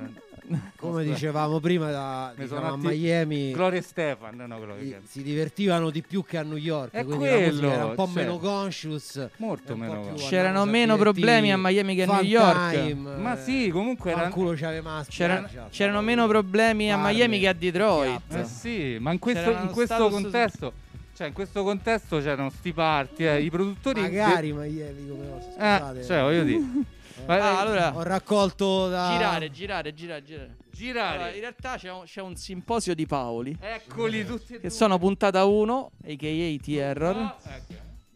Come 0.75 1.03
dicevamo 1.03 1.59
prima, 1.59 1.89
da, 1.89 2.33
diciamo, 2.37 2.73
a 2.73 2.77
Miami 2.77 3.51
Gloria 3.51 3.81
Stefan, 3.81 4.35
no, 4.35 4.59
Gloria 4.59 4.99
si 5.03 5.23
divertivano 5.23 5.89
di 5.89 6.03
più 6.03 6.23
che 6.23 6.37
a 6.37 6.43
New 6.43 6.57
York. 6.57 6.91
È 6.91 7.03
quello, 7.03 7.71
era 7.71 7.85
un 7.85 7.95
po' 7.95 8.05
cioè, 8.05 8.23
meno 8.23 8.37
conscious. 8.37 9.29
Molto 9.37 9.73
e 9.73 9.75
meno 9.75 10.01
conscious. 10.01 10.29
C'erano 10.29 10.65
meno 10.65 10.97
problemi 10.97 11.51
a 11.51 11.57
Miami 11.57 11.95
che 11.95 12.03
a 12.03 12.05
New 12.05 12.23
York. 12.23 12.71
time, 12.71 13.15
Ma 13.15 13.39
eh, 13.39 13.41
sì, 13.43 13.69
comunque 13.71 14.11
era... 14.11 14.21
Qualcuno 14.21 14.53
c'aveva 14.55 14.93
ma 14.95 15.05
C'erano, 15.07 15.47
c'erano 15.71 15.97
fa 15.99 16.03
meno 16.03 16.27
problemi 16.27 16.91
a 16.91 16.97
Miami 16.97 17.39
che 17.39 17.47
a 17.47 17.53
Detroit. 17.53 18.21
Eh 18.33 18.45
sì, 18.45 18.97
ma 18.99 19.11
in 19.11 19.19
questo, 19.19 19.49
in 19.51 19.69
questo 19.71 20.09
contesto 20.09 20.73
Cioè, 21.15 21.27
in 21.27 21.33
questo 21.33 21.63
contesto 21.63 22.19
c'erano 22.19 22.49
sti 22.49 22.73
party, 22.73 23.25
eh, 23.25 23.41
i 23.41 23.49
produttori. 23.49 24.01
Magari 24.01 24.51
Miami 24.51 25.07
come 25.07 25.27
cosa, 25.29 25.47
Eh, 25.49 25.79
scusate. 25.79 26.03
cioè, 26.03 26.21
voglio 26.21 26.43
dire. 26.43 26.63
Ma- 27.25 27.35
Ah, 27.39 27.59
allora, 27.59 27.95
Ho 27.95 28.03
raccolto 28.03 28.89
da 28.89 29.11
girare, 29.13 29.51
girare, 29.51 29.93
girare, 29.93 30.23
girare. 30.23 30.55
Girare. 30.71 31.15
Allora, 31.15 31.33
in 31.33 31.39
realtà 31.39 31.77
c'è 31.77 31.91
un, 31.91 32.03
c'è 32.05 32.21
un 32.21 32.35
simposio 32.35 32.93
di 32.93 33.05
Paoli. 33.05 33.55
Eccoli 33.59 34.25
tutti 34.25 34.53
e 34.53 34.55
Che 34.57 34.61
due. 34.67 34.69
sono 34.69 34.97
puntata 34.99 35.45
1, 35.45 35.91
a.k.a. 36.05 36.57
T-Error. 36.63 37.15
Ah, 37.15 37.37
ecco. 37.53 37.73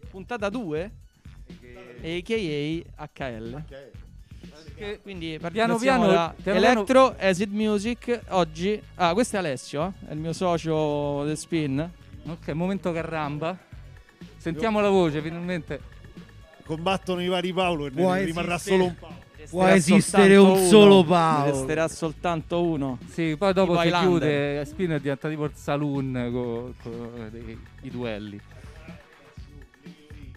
Puntata 0.10 0.50
2, 0.50 0.92
a.k.a. 2.04 3.06
HL. 3.14 3.64
Che- 4.76 5.00
Quindi 5.02 5.38
Piano 5.38 5.40
partiamo 5.42 5.78
piano- 5.78 6.08
da 6.08 6.34
piano 6.42 6.60
piano- 6.60 6.66
Electro 6.82 7.16
Acid 7.18 7.52
Music 7.54 8.22
oggi. 8.30 8.82
Ah, 8.96 9.14
questo 9.14 9.36
è 9.36 9.40
Alessio, 9.40 9.94
eh? 10.04 10.08
è 10.10 10.14
il 10.14 10.20
mio 10.20 10.34
socio 10.34 11.24
del 11.26 11.38
spin. 11.38 11.90
Ok, 12.26 12.50
momento 12.50 12.92
carramba. 12.94 13.58
Sentiamo 14.38 14.80
la 14.80 14.90
voce 14.90 15.22
finalmente. 15.22 15.98
Combattono 16.70 17.24
i 17.24 17.28
vari 17.28 17.52
Paolo 17.52 17.88
e 17.88 17.90
ne 17.90 18.24
rimarrà 18.26 18.54
esistere- 18.54 18.76
solo 18.78 18.84
un 18.86 18.96
Paolo. 19.00 19.16
Può 19.50 19.66
esistere 19.66 20.36
soltanto 20.36 20.52
un 20.54 20.58
uno. 20.60 20.68
solo 20.68 21.04
Paolo. 21.04 21.52
Resterà 21.52 21.88
soltanto 21.88 22.64
uno. 22.64 22.98
Sì, 23.10 23.36
poi 23.40 23.54
dopo 23.54 23.72
Tipo 23.72 23.82
si 23.82 23.88
Highlander. 23.88 24.10
chiude. 24.20 24.66
Spin 24.66 24.90
è 24.92 25.00
diventa 25.00 25.30
tipo 25.30 25.46
il 25.46 25.52
saloon 25.56 26.30
con 26.32 27.32
i 27.82 27.90
duelli. 27.90 28.40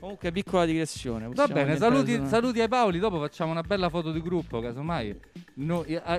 Comunque 0.00 0.32
piccola 0.32 0.64
digressione. 0.64 1.26
Va 1.26 1.30
possiamo 1.30 1.52
bene, 1.52 1.74
diventare 1.74 1.92
saluti, 1.94 2.14
su- 2.16 2.26
saluti 2.28 2.60
ai 2.62 2.68
Paoli. 2.68 2.98
Dopo 2.98 3.18
facciamo 3.20 3.50
una 3.50 3.60
bella 3.62 3.88
foto 3.90 4.10
di 4.10 4.22
gruppo, 4.22 4.60
casomai. 4.60 5.14
No, 5.56 5.84
i- 5.86 5.94
a- 6.02 6.18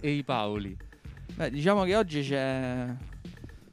e 0.00 0.10
i 0.10 0.22
Paoli. 0.22 0.76
Beh, 1.34 1.50
diciamo 1.50 1.84
che 1.84 1.96
oggi 1.96 2.22
c'è 2.22 2.86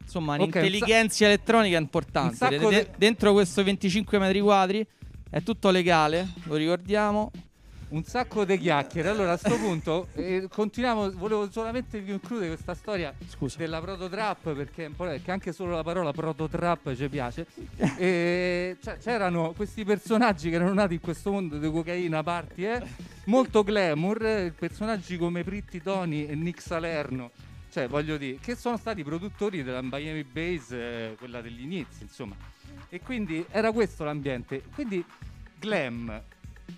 insomma 0.02 0.36
Ok, 0.36 0.40
un 0.46 0.52
sa- 0.52 0.60
un'intelligenza 0.60 1.26
elettronica 1.26 1.76
un 1.78 1.84
importante. 1.84 2.36
sacco 2.38 2.70
De- 2.70 2.76
de- 2.76 2.90
dentro 2.98 3.34
questo 3.34 3.64
25 3.64 4.18
metri 4.18 4.40
quadri 4.40 4.88
è 5.30 5.44
tutto 5.44 5.70
legale, 5.70 6.28
lo 6.44 6.56
ricordiamo. 6.56 7.32
Un 7.90 8.04
sacco 8.04 8.46
di 8.46 8.56
chiacchiere. 8.60 9.10
Allora, 9.10 9.32
a 9.32 9.38
sto 9.38 9.58
punto, 9.58 10.10
eh, 10.14 10.48
continuiamo. 10.48 11.10
Volevo 11.14 11.50
solamente 11.50 12.06
concludere 12.06 12.50
questa 12.50 12.76
storia 12.76 13.12
Scusa. 13.28 13.58
della 13.58 13.82
prototrap 13.82 14.54
perché, 14.54 14.92
perché 14.96 15.32
anche 15.32 15.52
solo 15.52 15.74
la 15.76 15.82
parola 15.82 16.12
prototrap 16.12 16.96
ci 16.96 17.10
piace. 17.10 17.48
E, 17.98 18.78
cioè, 18.80 19.00
c'erano 19.00 19.54
questi 19.56 19.84
personaggi 19.86 20.50
che 20.52 20.58
erano 20.58 20.74
nati 20.74 20.94
in 20.96 21.00
questo 21.00 21.32
mondo 21.32 21.58
di 21.58 21.72
cocaina 21.72 22.22
party, 22.22 22.66
eh, 22.66 22.84
molto 23.26 23.64
glamour, 23.64 24.24
eh, 24.24 24.54
personaggi 24.56 25.18
come 25.18 25.44
Pritti 25.44 25.82
Tony 25.82 26.28
e 26.28 26.36
Nick 26.36 26.62
Salerno. 26.62 27.32
Cioè, 27.70 27.88
voglio 27.88 28.18
dire, 28.18 28.40
che 28.40 28.56
sono 28.56 28.78
stati 28.78 29.04
produttori 29.04 29.64
della 29.64 29.82
Miami 29.82 30.24
Base, 30.24 31.12
eh, 31.12 31.16
quella 31.16 31.40
degli 31.40 31.62
inizi, 31.62 32.04
insomma. 32.04 32.36
E 32.90 33.00
quindi 33.00 33.46
era 33.52 33.72
questo 33.72 34.04
l'ambiente. 34.04 34.64
Quindi 34.74 35.04
glam. 35.60 36.24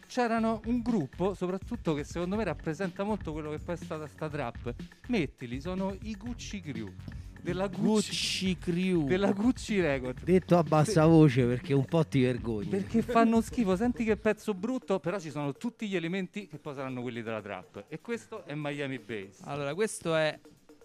C'erano 0.08 0.62
un 0.65 0.82
gruppo, 0.82 1.34
soprattutto 1.34 1.93
che 1.93 2.04
secondo 2.04 2.36
me 2.36 2.43
rappresenta 2.43 3.04
molto 3.04 3.32
quello 3.32 3.51
che 3.51 3.60
poi 3.60 3.75
è 3.75 3.77
stata 3.77 4.08
sta 4.08 4.30
trap. 4.30 4.73
Mettili, 5.08 5.62
sono 5.62 5.95
i 6.01 6.15
Gucci 6.15 6.60
Crew. 6.62 6.93
Della 7.41 7.67
Gucci, 7.67 7.82
Gucci 7.82 8.58
Crew. 8.58 9.08
della 9.08 9.32
Gucci 9.32 9.82
Record. 9.82 10.23
Detto 10.23 10.58
a 10.58 10.63
bassa 10.63 11.06
voce 11.06 11.45
perché 11.45 11.73
un 11.73 11.86
po' 11.86 12.06
ti 12.06 12.21
vergogni. 12.21 12.69
Perché 12.69 13.01
fanno 13.01 13.41
schifo, 13.41 13.75
senti 13.75 14.04
che 14.04 14.15
pezzo 14.15 14.54
brutto, 14.54 14.99
però 14.99 15.19
ci 15.19 15.32
sono 15.32 15.54
tutti 15.54 15.88
gli 15.88 15.95
elementi 15.95 16.47
che 16.47 16.58
poi 16.60 16.75
saranno 16.75 17.01
quelli 17.01 17.23
della 17.23 17.41
trap. 17.41 17.86
E 17.88 17.99
questo 17.99 18.45
è 18.45 18.54
Miami 18.56 18.99
Bass. 18.99 19.41
Allora, 19.43 19.73
questo 19.73 20.15
è 20.15 20.39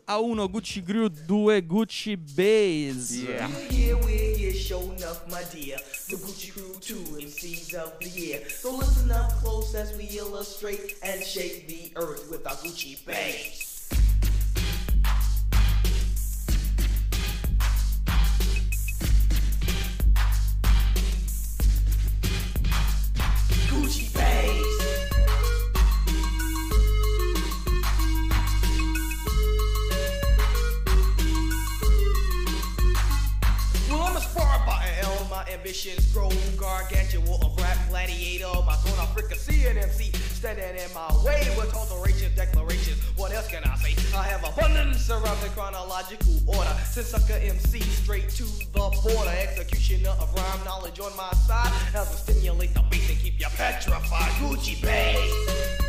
A1 0.09 0.49
Gucci 0.53 0.87
Crew 0.87 1.09
2 1.09 1.63
Gucci 1.63 2.17
Base. 2.37 3.17
Yeah. 3.17 3.51
Yeah, 3.71 3.95
we're 3.95 4.37
here, 4.37 4.55
show 4.55 4.81
enough, 4.93 5.29
my 5.29 5.43
dear. 5.53 5.79
The 6.09 6.15
Gucci 6.15 6.53
Crew, 6.53 6.77
two 6.81 6.95
MCs 6.95 7.75
of 7.75 7.99
the 7.99 8.09
year. 8.09 8.49
So 8.49 8.77
listen 8.77 9.11
up 9.11 9.33
close 9.43 9.75
as 9.75 9.97
we 9.99 10.05
illustrate 10.17 10.95
and 11.03 11.21
shake 11.25 11.67
the 11.67 11.91
earth 11.97 12.31
with 12.31 12.47
our 12.47 12.55
Gucci 12.55 13.05
bass. 13.05 13.89
Gucci 23.69 24.15
bass. 24.15 24.76
Ambitions 35.57 36.13
grow 36.13 36.31
gargantuan 36.57 37.41
of 37.43 37.57
rap 37.59 37.79
gladiator. 37.89 38.47
My 38.67 38.75
throne 38.77 38.99
of 39.01 39.13
fricassee 39.15 39.67
and 39.67 39.79
MC 39.79 40.13
standing 40.13 40.65
in 40.65 40.93
my 40.95 41.09
way 41.25 41.49
with 41.57 41.75
alterations, 41.75 42.37
declarations. 42.37 43.03
What 43.17 43.33
else 43.33 43.49
can 43.49 43.63
I 43.65 43.75
say? 43.77 43.95
I 44.17 44.25
have 44.25 44.45
abundance 44.45 45.09
around 45.11 45.41
the 45.41 45.49
chronological 45.49 46.35
order. 46.47 46.77
Since 46.91 47.09
sucker 47.09 47.41
MC 47.41 47.81
straight 47.81 48.29
to 48.31 48.45
the 48.45 48.87
border. 49.03 49.31
Executioner 49.31 50.11
of 50.21 50.33
rhyme 50.35 50.65
knowledge 50.65 51.01
on 51.01 51.17
my 51.17 51.31
side. 51.47 51.73
Helps 51.93 52.25
to 52.25 52.33
stimulate 52.33 52.75
the 52.75 52.83
beat 52.91 53.09
and 53.09 53.19
keep 53.19 53.41
you 53.41 53.47
petrified. 53.57 54.33
Gucci 54.41 54.81
bass. 54.83 55.86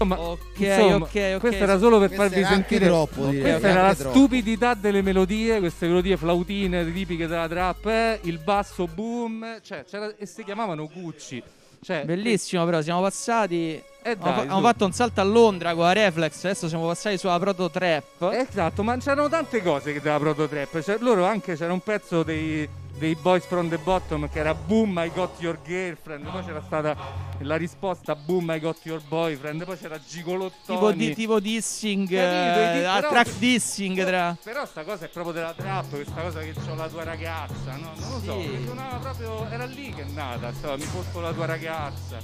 Insomma, 0.00 0.20
Ok, 0.20 0.38
insomma, 0.58 0.94
ok, 0.96 1.02
ok. 1.34 1.38
Questo 1.40 1.62
era 1.64 1.78
solo 1.78 1.98
per 1.98 2.12
farvi 2.12 2.44
sentire. 2.44 2.86
troppo, 2.86 3.26
direi, 3.26 3.50
questa 3.50 3.68
era 3.68 3.82
la 3.82 3.94
troppo. 3.96 4.16
stupidità 4.16 4.74
delle 4.74 5.02
melodie, 5.02 5.58
queste 5.58 5.86
melodie 5.88 6.16
flautine 6.16 6.84
tipiche 6.92 7.26
della 7.26 7.48
trap, 7.48 7.86
eh, 7.86 8.20
il 8.22 8.38
basso 8.38 8.86
boom, 8.86 9.58
cioè, 9.62 9.84
c'era- 9.84 10.14
e 10.16 10.24
si 10.26 10.44
chiamavano 10.44 10.88
Gucci. 10.92 11.42
Cioè, 11.80 12.04
Bellissimo, 12.04 12.64
però 12.64 12.80
siamo 12.82 13.00
passati. 13.02 13.80
Eh, 14.02 14.10
abbiamo, 14.10 14.30
dai, 14.32 14.38
abbiamo 14.40 14.58
su. 14.58 14.64
fatto 14.66 14.84
un 14.84 14.92
salto 14.92 15.20
a 15.20 15.24
Londra 15.24 15.74
con 15.74 15.84
la 15.84 15.92
Reflex. 15.92 16.44
Adesso 16.44 16.68
siamo 16.68 16.86
passati 16.86 17.18
sulla 17.18 17.38
proto 17.38 17.70
trap. 17.70 18.30
Esatto, 18.32 18.82
ma 18.82 18.96
c'erano 18.96 19.28
tante 19.28 19.62
cose 19.62 19.92
che 19.92 20.00
della 20.00 20.18
proto 20.18 20.48
trap. 20.48 20.80
Cioè, 20.82 20.96
loro 21.00 21.24
anche 21.24 21.54
c'era 21.56 21.72
un 21.72 21.80
pezzo 21.80 22.22
dei, 22.24 22.68
dei 22.98 23.14
Boys 23.14 23.44
from 23.46 23.68
the 23.68 23.78
Bottom 23.78 24.28
che 24.28 24.40
era 24.40 24.54
Boom, 24.54 24.98
I 25.04 25.10
got 25.14 25.40
your 25.40 25.58
girlfriend. 25.64 26.28
Poi 26.30 26.44
c'era 26.44 26.62
stata 26.64 26.96
la 27.40 27.56
risposta 27.56 28.14
Boom, 28.16 28.50
I 28.50 28.58
got 28.60 28.78
your 28.84 29.00
boyfriend. 29.06 29.64
Poi 29.64 29.78
c'era 29.78 29.98
Gigolottoni. 30.04 30.60
Tipo, 30.66 30.92
di, 30.92 31.14
tipo 31.14 31.40
dissing, 31.40 32.08
Capito, 32.08 32.60
eh, 32.60 32.72
di- 32.74 32.80
però- 32.82 33.08
track 33.10 33.32
dissing 33.38 34.04
tra. 34.04 34.36
Però 34.42 34.66
sta 34.66 34.82
cosa 34.84 35.04
è 35.04 35.08
proprio 35.08 35.32
della 35.32 35.54
trap, 35.56 35.90
questa 35.90 36.20
cosa 36.20 36.40
che 36.40 36.52
c'ho 36.52 36.74
la 36.74 36.88
tua 36.88 37.04
ragazza, 37.04 37.76
no? 37.76 37.92
Non 37.96 38.10
lo 38.10 38.20
so, 38.20 38.40
Sì. 38.40 38.68
proprio. 39.00 39.48
Era 39.50 39.64
lì 39.64 39.92
che 39.94 40.02
è 40.02 40.06
nata, 40.12 40.52
stava, 40.52 40.76
mi 40.76 40.84
porto 40.92 41.20
la 41.20 41.32
tua 41.32 41.46
ragazza. 41.46 42.18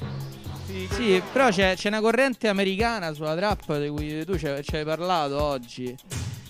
Sì, 0.67 0.89
Sì, 0.93 1.23
però 1.33 1.51
c'è, 1.51 1.75
c'è 1.77 1.89
una 1.89 2.01
corrente 2.01 2.49
americana 2.49 3.13
sulla 3.13 3.37
trap 3.37 3.79
di 3.79 3.89
cui 3.89 4.25
tu 4.25 4.37
ci 4.39 4.47
hai 4.49 4.85
parlato 4.85 5.41
oggi. 5.43 5.95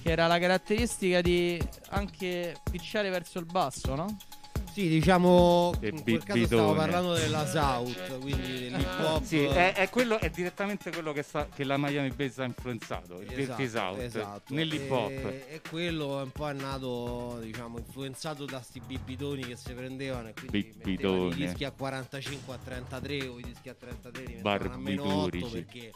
Che 0.05 0.11
era 0.11 0.27
la 0.27 0.39
caratteristica 0.39 1.23
di 1.23 1.59
anche 1.89 2.55
picciare 2.71 3.09
verso 3.09 3.39
il 3.39 3.47
basso, 3.47 3.95
no? 3.95 4.15
Sì, 4.71 4.87
diciamo 4.87 5.73
E 5.81 5.89
in 5.89 6.03
quel 6.03 6.23
caso 6.23 6.45
stavo 6.45 6.75
parlando 6.75 7.15
della 7.15 7.47
South, 7.47 8.19
quindi 8.19 8.69
dell'hip 8.69 8.99
hop. 9.01 9.23
Sì, 9.23 9.45
è, 9.45 9.73
è 9.73 9.89
quello, 9.89 10.21
è 10.21 10.29
direttamente 10.29 10.91
quello 10.93 11.13
che, 11.13 11.23
sta- 11.23 11.49
che 11.49 11.65
la 11.65 11.79
Miami 11.79 12.11
Bass 12.11 12.37
ha 12.41 12.45
influenzato, 12.45 13.23
il 13.23 13.29
Dirty 13.29 13.67
South, 13.67 13.99
esatto. 13.99 14.53
nell'hip 14.53 14.91
hop. 14.91 15.11
E, 15.11 15.47
e 15.49 15.61
quello 15.67 16.21
un 16.21 16.33
po' 16.33 16.51
è 16.51 16.53
nato, 16.53 17.39
diciamo, 17.41 17.79
influenzato 17.79 18.45
da 18.45 18.61
sti 18.61 18.83
bibitoni 18.87 19.43
che 19.47 19.57
si 19.57 19.73
prendevano 19.73 20.29
e 20.29 20.35
quindi 20.35 20.75
mettevano 20.85 21.29
i 21.29 21.35
dischi 21.35 21.65
a 21.65 21.71
45 21.71 22.53
a 22.53 22.59
33 22.63 23.27
o 23.27 23.39
i 23.39 23.43
dischi 23.43 23.71
a 23.71 23.75
33 23.75 24.25
li 24.25 24.35
mettevano 24.35 24.75
a 24.75 24.77
meno 24.77 25.03
8 25.03 25.15
Barbiturici. 25.15 25.55
perché 25.55 25.93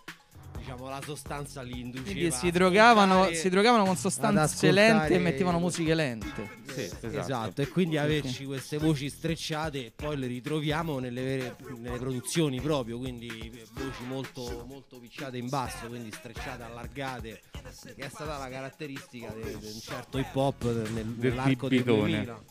diciamo 0.59 0.89
la 0.89 1.01
sostanza 1.03 1.63
li 1.63 1.81
induceva 1.81 2.11
Quindi 2.11 2.31
si 2.31 2.51
drogavano, 2.51 3.33
si 3.33 3.49
drogavano 3.49 3.85
con 3.85 3.97
sostanze 3.97 4.71
lente 4.71 5.15
e 5.15 5.19
mettevano 5.19 5.59
musiche 5.59 5.95
lente. 5.95 6.57
Sì, 6.73 6.83
esatto. 6.83 7.17
Esatto. 7.19 7.63
e 7.63 7.69
quindi 7.69 7.97
averci 7.97 8.45
queste 8.45 8.79
voci 8.79 9.09
strecciate 9.11 9.87
e 9.87 9.93
poi 9.95 10.17
le 10.17 10.27
ritroviamo 10.27 10.99
nelle, 10.99 11.23
vere, 11.23 11.57
nelle 11.77 11.99
produzioni 11.99 12.61
proprio, 12.61 12.99
quindi 12.99 13.51
voci 13.73 14.05
molto, 14.07 14.65
molto 14.69 14.99
picciate 14.99 15.39
in 15.39 15.49
basso, 15.49 15.87
quindi 15.87 16.11
strecciate, 16.13 16.63
allargate, 16.63 17.41
che 17.97 18.05
è 18.05 18.09
stata 18.09 18.39
la 18.39 18.49
caratteristica 18.49 19.33
di 19.35 19.53
un 19.53 19.81
certo 19.81 20.19
hip 20.19 20.35
hop 20.35 20.65
nel- 20.65 21.07
nell'arco 21.17 21.69
del 21.69 21.83
bibitone. 21.83 22.25
2000. 22.25 22.43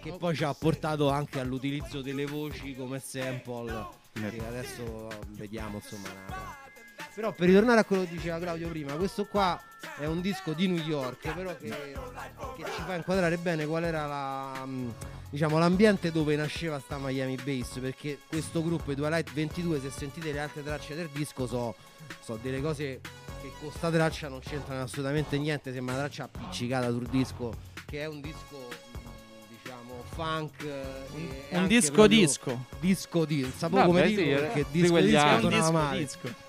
Che 0.00 0.12
poi 0.12 0.36
ci 0.36 0.44
ha 0.44 0.54
portato 0.54 1.10
anche 1.10 1.40
all'utilizzo 1.40 2.00
delle 2.00 2.24
voci 2.24 2.74
come 2.76 3.00
sample, 3.00 3.86
che 4.12 4.40
adesso 4.46 5.08
vediamo 5.30 5.80
insomma. 5.82 6.68
Però 7.14 7.32
per 7.32 7.48
ritornare 7.48 7.80
a 7.80 7.84
quello 7.84 8.04
che 8.04 8.10
diceva 8.10 8.38
Claudio 8.38 8.68
prima, 8.68 8.94
questo 8.94 9.26
qua 9.26 9.60
è 9.98 10.06
un 10.06 10.20
disco 10.20 10.52
di 10.52 10.68
New 10.68 10.82
York, 10.82 11.32
però 11.34 11.54
che, 11.56 11.68
che 11.68 12.64
ci 12.64 12.82
fa 12.86 12.94
inquadrare 12.94 13.36
bene 13.36 13.66
qual 13.66 13.84
era 13.84 14.06
la, 14.06 14.64
mh, 14.64 14.94
diciamo, 15.30 15.58
l'ambiente 15.58 16.12
dove 16.12 16.36
nasceva 16.36 16.78
sta 16.78 16.98
Miami 16.98 17.36
Bass, 17.36 17.78
perché 17.80 18.20
questo 18.28 18.62
gruppo, 18.62 18.92
i 18.92 18.94
Twilight 18.94 19.32
22, 19.32 19.80
se 19.80 19.90
sentite 19.90 20.32
le 20.32 20.40
altre 20.40 20.62
tracce 20.62 20.94
del 20.94 21.08
disco, 21.12 21.46
so 21.46 21.74
so 22.20 22.38
delle 22.42 22.60
cose 22.60 23.00
che 23.40 23.52
con 23.60 23.70
sta 23.72 23.90
traccia 23.90 24.28
non 24.28 24.40
c'entrano 24.40 24.82
assolutamente 24.82 25.38
niente, 25.38 25.72
sembra 25.72 25.94
una 25.94 26.04
traccia 26.04 26.24
appiccicata 26.24 26.88
sul 26.90 27.06
disco, 27.08 27.52
che 27.86 28.00
è 28.02 28.06
un 28.06 28.20
disco 28.20 28.68
diciamo 29.48 30.04
funk 30.10 30.62
eh, 30.62 31.56
Un 31.56 31.66
disco 31.66 32.06
disco. 32.06 32.66
disco 32.78 33.24
di 33.24 33.40
non 33.42 33.52
sapevo 33.56 33.84
come 33.86 34.06
sì, 34.06 34.14
dirlo 34.14 34.52
eh, 34.52 34.66
disco 34.70 35.00
disco 35.00 35.48
Disco, 35.48 35.90
disco. 35.92 36.48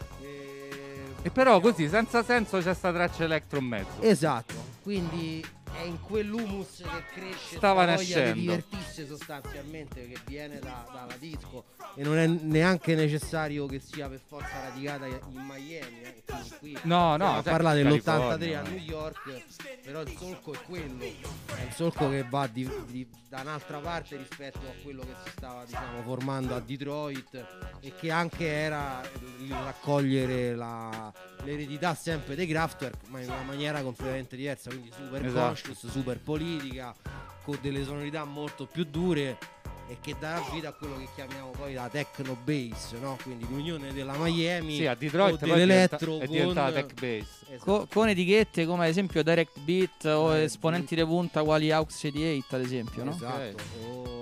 E- 1.24 1.30
però 1.30 1.60
così, 1.60 1.88
senza 1.88 2.24
senso, 2.24 2.60
c'è 2.60 2.74
sta 2.74 2.92
traccia 2.92 3.24
elettro 3.24 3.60
in 3.60 3.66
mezzo. 3.66 4.02
Esatto, 4.02 4.54
quindi 4.82 5.44
è 5.78 5.84
in 5.84 6.00
quell'humus 6.02 6.78
che 6.78 7.04
cresce 7.14 7.56
Stava 7.58 7.86
nascendo. 7.86 8.34
di 8.34 8.40
divertirsi 8.42 9.06
sostanzialmente 9.06 10.08
che 10.08 10.18
viene 10.26 10.60
da- 10.60 10.88
dalla 10.92 11.16
disco 11.18 11.66
e 11.96 12.04
non 12.04 12.18
è 12.18 12.28
neanche 12.28 12.96
necessario 12.96 13.66
che 13.66 13.80
sia 13.80 14.08
per 14.10 14.20
forza 14.26 14.62
radicata 14.70 15.06
in 15.08 15.20
Miami 15.32 16.02
eh, 16.04 16.24
qui 16.60 16.78
No, 16.84 17.18
no, 17.18 17.42
cioè, 17.44 17.44
California. 17.56 17.84
dell'83 17.84 18.58
a 18.58 18.62
New 18.62 18.78
York 18.78 19.44
però 19.84 20.02
il 20.02 20.16
solco 20.18 20.54
è 20.54 20.58
quello 20.64 21.04
è 21.04 21.62
il 21.68 21.74
solco 21.74 22.10
che 22.10 22.24
va 22.30 22.48
di- 22.48 22.70
di- 22.88 23.08
da 23.28 23.42
un'altra 23.42 23.78
parte 23.80 24.18
rispetto 24.18 24.60
a 24.60 24.74
quello 24.84 25.02
che 25.04 25.14
si 25.24 25.30
stava 25.38 25.64
diciamo 25.66 26.02
formando 26.04 26.54
a 26.54 26.60
Detroit 26.60 27.46
e 27.80 27.94
che 27.96 28.12
anche 28.12 28.46
era 28.46 29.02
il 29.40 29.52
raccogliere 29.54 30.54
la- 30.56 31.12
l'eredità 31.44 31.96
sempre 31.96 32.36
dei 32.36 32.46
Kraftwerk 32.46 33.08
ma 33.08 33.20
in 33.22 33.30
una 33.30 33.42
maniera 33.44 33.82
completamente 33.82 34.36
diversa 34.36 34.70
quindi 34.70 34.92
super 34.96 35.26
Esatto. 35.26 35.40
Conscious 35.62 35.92
super 35.92 36.20
politica 36.20 36.94
con 37.44 37.58
delle 37.62 37.84
sonorità 37.84 38.24
molto 38.24 38.66
più 38.66 38.84
dure 38.86 39.38
e 39.88 39.98
che 40.00 40.16
darà 40.18 40.42
vita 40.54 40.70
a 40.70 40.74
quello 40.74 40.98
che 40.98 41.08
chiamiamo 41.16 41.50
poi 41.52 41.74
la 41.74 41.90
techno 41.90 42.38
bass 42.44 42.94
no? 42.94 43.18
quindi 43.24 43.46
l'unione 43.50 43.92
della 43.92 44.14
Miami 44.18 44.76
Sì, 44.76 44.86
a 44.86 44.96
Detroit 44.96 45.34
o 45.34 45.38
poi 45.38 45.50
diventa- 45.52 45.98
dell'elettro 45.98 46.20
è 46.20 46.28
diventata 46.28 46.80
con- 46.82 46.88
tech 46.88 47.00
bass. 47.00 47.28
Esatto. 47.50 47.64
Co- 47.72 47.88
con 47.92 48.08
etichette 48.10 48.66
come 48.66 48.84
ad 48.84 48.90
esempio 48.90 49.24
Direct 49.24 49.60
Beat 49.60 50.06
o 50.06 50.30
Direct 50.32 50.46
esponenti 50.46 50.96
di 50.96 51.04
punta 51.04 51.44
quali 51.44 51.72
aux 51.72 51.94
88 52.04 52.56
ad 52.56 52.62
esempio, 52.62 53.04
no? 53.04 53.12
Esatto, 53.12 53.64
o 53.86 54.04
i 54.04 54.16
mm, 54.16 54.21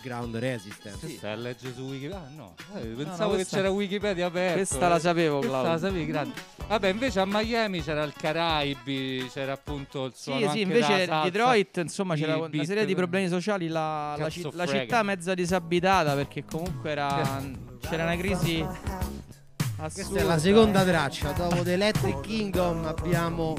Underground 0.00 0.36
Resistance. 0.36 0.98
Questa 0.98 1.32
è 1.32 1.36
legge 1.36 1.72
su 1.74 1.82
Wikipedia. 1.82 2.16
Ah, 2.16 2.30
no, 2.34 2.54
Eh, 2.76 2.80
pensavo 2.86 3.30
che 3.30 3.36
questa- 3.36 3.56
c'era 3.58 3.70
Wikipedia 3.70 4.26
aperto. 4.26 4.54
questa 4.56 4.88
la 4.88 4.98
sapevo, 4.98 5.38
Questa 5.38 5.58
Claudio. 5.60 5.72
la 5.72 5.78
sapevi, 5.78 6.06
grande. 6.06 6.34
Vabbè, 6.66 6.88
invece 6.88 7.20
a 7.20 7.26
Miami 7.26 7.82
c'era 7.82 8.02
il 8.04 8.12
Caraibi, 8.16 9.28
c'era 9.32 9.52
appunto 9.52 10.06
il 10.06 10.12
suono 10.14 10.38
Sì, 10.38 10.44
anche 10.46 10.56
sì, 10.56 10.62
invece 10.62 11.06
salsa, 11.06 11.22
Detroit, 11.24 11.76
insomma, 11.78 12.14
c'era 12.14 12.36
una 12.36 12.64
serie 12.64 12.86
di 12.86 12.94
problemi 12.94 13.28
sociali. 13.28 13.68
La, 13.68 14.16
la 14.16 14.30
ci- 14.30 14.48
la 14.52 14.66
città 14.66 15.02
mezza 15.02 15.34
disabitata 15.34 16.14
perché 16.14 16.44
comunque 16.44 16.90
era, 16.90 17.42
c'era 17.80 18.04
una 18.04 18.16
crisi 18.16 18.64
Questa 18.64 20.00
assurda. 20.02 20.20
è 20.20 20.22
la 20.24 20.38
seconda 20.38 20.82
traccia. 20.84 21.32
Dopo 21.32 21.62
The 21.62 21.72
Electric 21.74 22.20
Kingdom 22.20 22.86
abbiamo 22.86 23.54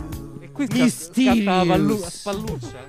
scatta 0.89 1.33
la 1.43 1.63
pallu- 1.65 1.99
Mysterious. 1.99 2.19
spalluccia. 2.19 2.87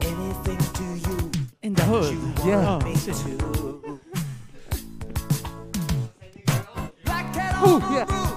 Anything 0.00 0.58
to 0.58 0.84
you. 1.08 1.30
In 1.62 1.74
the 1.74 1.82
hood. 1.84 2.16
Yeah. 2.44 2.78
Oh, 2.82 2.94
sì. 2.96 3.12
Black 7.04 7.32
cat 7.32 7.62
Uh, 7.62 7.80
yeah. 7.92 8.06
roof. 8.08 8.36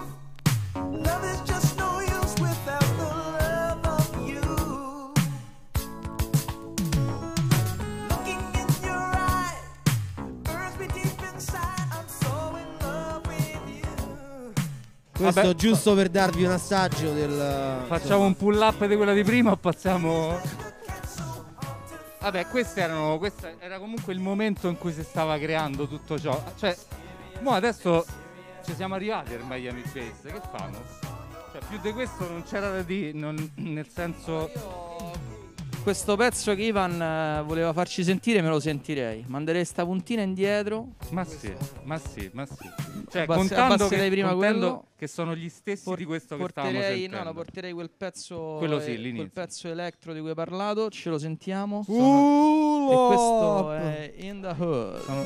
Love 0.91 1.23
is 1.25 1.41
just 1.45 1.77
no 1.77 1.99
use 2.01 2.35
without 2.39 2.85
the 2.97 3.09
love 3.39 3.85
of 3.85 4.27
you. 4.27 4.41
Looking 8.09 8.41
in 8.53 8.67
your 8.83 9.11
eye 9.15 9.57
burns 10.43 10.77
me 10.79 10.87
deep 10.93 11.19
inside. 11.33 11.87
I'm 11.91 12.07
so 12.07 12.55
in 12.57 12.67
love 12.85 13.25
with 13.27 13.67
you. 13.67 14.53
Questo 15.17 15.41
Vabbè, 15.41 15.55
giusto 15.55 15.95
per 15.95 16.09
darvi 16.09 16.43
un 16.43 16.51
assaggio 16.51 17.11
del 17.13 17.83
Facciamo 17.87 18.25
un 18.25 18.35
pull 18.35 18.59
up 18.61 18.85
di 18.85 18.95
quella 18.95 19.13
di 19.13 19.23
prima 19.23 19.51
o 19.51 19.57
passiamo. 19.57 20.54
Vabbè, 22.25 22.47
erano. 22.81 23.19
Questo 23.19 23.47
era 23.59 23.77
comunque 23.77 24.11
il 24.11 24.19
momento 24.19 24.67
in 24.67 24.79
cui 24.79 24.91
si 24.91 25.03
stava 25.03 25.37
creando 25.37 25.87
tutto 25.87 26.19
ciò. 26.19 26.43
Cioè, 26.55 26.75
mo 27.41 27.51
adesso 27.51 28.03
ci 28.63 28.73
siamo 28.73 28.95
arrivati 28.95 29.35
al 29.35 29.43
Miami 29.45 29.83
Bass. 29.93 30.23
Che 30.23 30.41
fanno? 30.51 30.81
Cioè, 31.51 31.61
più 31.69 31.79
di 31.81 31.91
questo 31.93 32.27
non 32.27 32.41
c'era 32.41 32.71
da 32.71 32.81
dire. 32.81 33.11
non- 33.11 33.51
nel 33.57 33.87
senso. 33.87 34.49
Questo 35.85 36.15
pezzo 36.15 36.55
che 36.55 36.63
Ivan 36.63 36.99
eh, 36.99 37.43
voleva 37.45 37.71
farci 37.71 38.03
sentire 38.03 38.41
me 38.41 38.49
lo 38.49 38.59
sentirei. 38.59 39.23
Manderei 39.27 39.63
sta 39.63 39.85
puntina 39.85 40.23
indietro. 40.23 40.93
Ma 41.11 41.23
sì, 41.23 41.53
ma 41.83 41.99
sì, 41.99 42.27
ma 42.33 42.43
sì. 42.47 42.67
Cioè, 43.07 43.21
Abbassi- 43.21 43.39
contando, 43.49 43.87
che, 43.87 44.07
prima 44.09 44.31
contando 44.31 44.59
quello. 44.59 44.85
che 44.97 45.05
sono 45.07 45.35
gli 45.35 45.47
stessi 45.47 45.83
Por- 45.83 45.97
di 45.99 46.05
questo 46.05 46.37
che 46.37 46.47
stavamo 46.49 46.73
porterei, 46.73 46.99
sentendo. 47.01 47.17
no, 47.17 47.23
no, 47.29 47.33
porterei 47.35 47.71
quel 47.73 47.91
pezzo 47.95 48.55
Quello 48.57 48.79
sì, 48.79 48.89
eh, 48.93 48.95
l'inizio. 48.95 49.17
quel 49.17 49.31
pezzo 49.31 49.67
elettro 49.67 50.11
di 50.13 50.19
cui 50.21 50.29
hai 50.29 50.35
parlato, 50.35 50.89
ce 50.89 51.09
lo 51.11 51.19
sentiamo. 51.19 51.83
Sono- 51.83 52.89
e 52.91 53.07
questo 53.07 53.71
è 53.73 54.13
In 54.17 54.41
the 54.41 54.47
Hood. 54.57 55.01
Sono- 55.03 55.23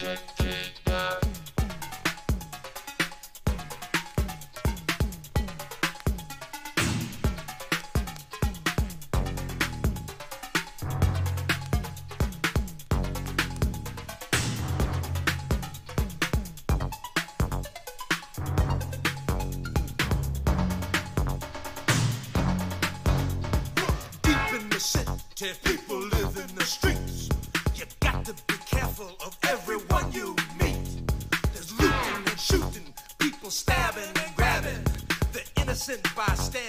Check. 0.00 0.39
I 36.30 36.34
stay 36.36 36.59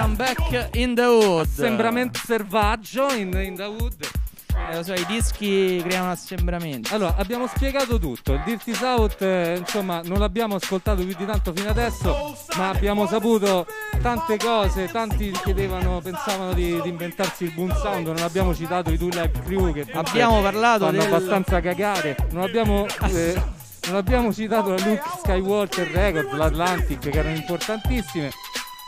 E 0.00 0.02
welcome 0.02 0.16
back 0.16 0.76
in 0.76 0.94
the 0.94 1.02
wood. 1.02 1.46
Assembramento 1.46 2.18
selvaggio 2.24 3.12
in, 3.12 3.34
in 3.34 3.54
the 3.54 3.64
wood. 3.64 3.94
Eh, 4.70 4.82
lo 4.82 4.94
i 4.94 5.04
dischi 5.06 5.82
creano 5.86 6.10
assembramento. 6.10 6.94
Allora, 6.94 7.16
abbiamo 7.16 7.46
spiegato 7.46 7.98
tutto. 7.98 8.32
Il 8.32 8.42
Dirty 8.46 8.72
South, 8.72 9.20
eh, 9.20 9.56
insomma, 9.58 10.00
non 10.04 10.18
l'abbiamo 10.18 10.54
ascoltato 10.54 11.04
più 11.04 11.14
di 11.14 11.26
tanto 11.26 11.52
fino 11.52 11.68
adesso, 11.68 12.34
ma 12.56 12.70
abbiamo 12.70 13.06
saputo 13.06 13.66
tante 14.00 14.38
cose. 14.38 14.86
Tanti 14.90 15.32
chiedevano, 15.44 16.00
pensavano 16.00 16.54
di, 16.54 16.80
di 16.80 16.88
inventarsi 16.88 17.44
il 17.44 17.52
boom 17.52 17.74
sound. 17.76 18.06
Non 18.06 18.18
abbiamo 18.20 18.54
citato 18.54 18.90
i 18.90 18.96
Two 18.96 19.08
Live 19.08 19.32
Crew 19.44 19.70
che 19.74 19.86
Abbiamo 19.92 20.40
parlato 20.40 20.86
fanno 20.86 20.98
del- 20.98 21.12
abbastanza 21.12 21.60
cagare. 21.60 22.16
Non 22.30 22.42
abbiamo. 22.42 22.86
eh, 23.08 23.58
non 23.88 23.96
abbiamo 23.96 24.32
citato 24.32 24.70
la 24.70 24.78
Luke 24.84 25.02
Skywalker 25.18 25.88
Record, 25.88 26.32
l'Atlantic, 26.34 27.08
che 27.08 27.18
erano 27.18 27.34
importantissime 27.36 28.30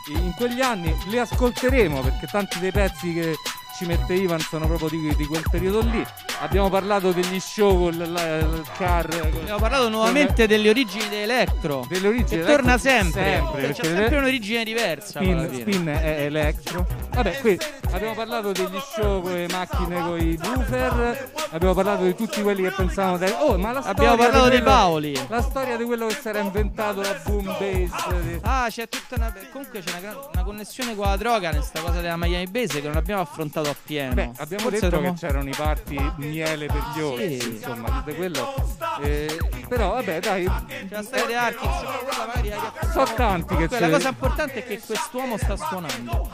in 0.07 0.33
quegli 0.35 0.61
anni. 0.61 0.95
Le 1.05 1.19
ascolteremo 1.19 2.01
perché 2.01 2.27
tanti 2.27 2.59
dei 2.59 2.71
pezzi 2.71 3.13
che 3.13 3.35
ci 3.83 3.89
mette 3.89 4.13
Ivan 4.13 4.39
sono 4.39 4.65
proprio 4.67 4.89
di, 4.89 5.13
di 5.15 5.25
quel 5.25 5.43
periodo 5.49 5.81
lì. 5.81 6.05
Abbiamo 6.41 6.69
parlato 6.69 7.11
degli 7.11 7.39
show 7.39 7.77
con 7.83 7.93
il, 7.93 8.63
car. 8.77 9.07
con- 9.07 9.39
Abbiamo 9.41 9.59
parlato 9.59 9.89
nuovamente 9.89 10.47
delle 10.47 10.69
origini 10.69 11.07
di 11.09 11.15
Electro. 11.17 11.85
Delle 11.87 12.07
origini 12.07 12.29
Che 12.29 12.37
di 12.37 12.43
torna 12.51 12.73
Electro, 12.73 12.91
sempre. 12.91 13.23
sempre, 13.23 13.61
C'è 13.61 13.67
perché 13.67 13.83
sempre 13.87 14.09
le- 14.09 14.17
un'origine 14.17 14.63
diversa. 14.63 15.19
Spin, 15.21 15.49
spin 15.59 15.85
è 15.87 16.21
elettro. 16.25 16.85
Vabbè, 17.13 17.39
qui 17.41 17.59
abbiamo 17.91 18.13
parlato 18.15 18.51
degli 18.51 18.79
show 18.95 19.21
con 19.21 19.33
le 19.33 19.47
macchine 19.49 20.01
con 20.01 20.19
i 20.19 20.35
buffer. 20.37 21.31
Abbiamo 21.51 21.73
parlato 21.73 22.03
di 22.03 22.15
tutti 22.15 22.41
quelli 22.41 22.63
che 22.63 22.71
pensavano. 22.71 23.17
dai- 23.17 23.33
Oh, 23.37 23.57
ma 23.57 23.71
la 23.73 23.79
Abbiamo 23.79 24.15
parlato 24.15 24.45
di 24.45 24.49
dei 24.51 24.61
Paoli. 24.61 25.19
La 25.27 25.41
storia 25.41 25.75
di 25.77 25.83
quello 25.83 26.07
che 26.07 26.15
si 26.19 26.27
era 26.27 26.39
inventato 26.39 27.01
la 27.01 27.19
boom 27.25 27.45
bass. 27.45 28.13
di- 28.21 28.39
Ah, 28.43 28.67
c'è 28.69 28.87
tutta 28.89 29.15
una. 29.15 29.33
Comunque 29.51 29.81
c'è 29.81 29.89
una, 29.91 29.99
gran- 29.99 30.17
una 30.33 30.43
connessione 30.43 30.95
con 30.95 31.05
la 31.05 31.15
droga 31.17 31.51
nesta 31.51 31.81
cosa 31.81 31.99
della 32.01 32.17
Miami 32.17 32.47
Base 32.47 32.81
che 32.81 32.87
non 32.87 32.97
abbiamo 32.97 33.21
affrontato 33.21 33.69
appieno. 33.73 34.13
Beh, 34.13 34.31
abbiamo 34.37 34.63
Forse 34.69 34.89
detto 34.89 35.01
che 35.01 35.13
c'erano 35.13 35.49
i 35.49 35.53
party 35.55 36.11
miele 36.17 36.65
per 36.67 36.83
gli 36.95 36.99
orsi, 37.01 37.39
Sì. 37.41 37.49
insomma, 37.49 37.89
tutto 37.89 38.15
quello. 38.15 38.53
Eh, 39.01 39.37
però 39.67 39.93
vabbè, 39.93 40.19
dai, 40.19 40.45
C'è 40.45 40.85
la 40.89 41.03
storia 41.03 41.25
di 41.25 41.33
Artix, 41.33 41.69
quella 42.03 42.25
magari 42.25 42.51
hai 42.51 42.59
so 42.91 43.03
tanti 43.15 43.55
che 43.55 43.67
Comunque, 43.67 43.79
la 43.79 43.85
c'è. 43.87 43.91
cosa 43.91 44.07
importante 44.09 44.53
è 44.53 44.65
che 44.67 44.79
quest'uomo 44.79 45.37
sta 45.37 45.55
suonando. 45.57 46.29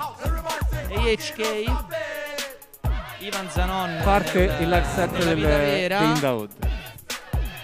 AHK, 0.90 1.64
Ivan 3.20 3.50
Zanon, 3.50 4.00
parte 4.04 4.44
il 4.60 4.70
live 4.70 4.86
set 4.96 5.12
del, 5.24 5.92
Indawood. 6.02 6.52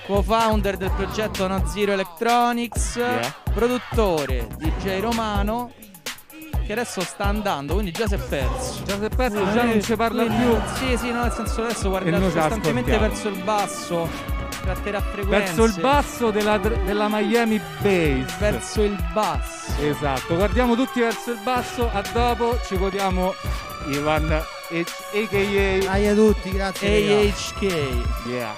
co-founder 0.06 0.78
del 0.78 0.92
progetto 0.92 1.48
No 1.48 1.66
Zero 1.68 1.94
Electronics, 1.94 2.96
Yeah. 2.96 3.34
produttore 3.54 4.48
DJ 4.58 5.00
Romano, 5.00 5.72
che 6.66 6.72
adesso 6.74 7.02
sta 7.02 7.26
andando, 7.26 7.74
quindi 7.74 7.92
già 7.92 8.08
si 8.08 8.16
è 8.16 8.18
perso. 8.18 8.84
Già 8.86 8.98
si 8.98 9.06
è 9.06 9.10
perso, 9.10 9.52
già 9.54 9.64
non 9.64 9.82
ci 9.82 9.96
parla 9.96 10.26
Quindi- 10.26 10.44
più. 10.44 10.60
Sì, 10.76 10.98
sì, 10.98 11.12
no, 11.12 11.22
nel 11.22 11.32
senso 11.32 11.64
adesso 11.64 11.90
guarda 11.90 12.20
costantemente 12.20 12.98
verso 12.98 13.28
il 13.30 13.42
basso, 13.44 14.10
tratterà 14.64 15.00
frequenze. 15.02 15.54
Verso 15.54 15.64
il 15.64 15.82
basso 15.82 16.32
della, 16.32 16.58
della 16.58 17.08
Miami 17.10 17.62
Bass. 17.82 18.38
Verso 18.40 18.82
il 18.82 18.98
basso. 19.14 19.72
Esatto, 19.82 20.36
guardiamo 20.36 20.76
tutti 20.76 21.00
verso 21.00 21.32
il 21.32 21.40
basso, 21.44 21.90
a 21.92 22.02
dopo 22.12 22.60
ci 22.66 22.78
godiamo 22.78 23.34
Ivan 23.90 24.26
H- 24.72 24.86
a.k.a. 25.14 25.84
Dai 25.86 26.08
a 26.08 26.14
tutti, 26.16 26.52
grazie. 26.52 27.28
AHK. 27.30 27.62
Yeah. 28.26 28.54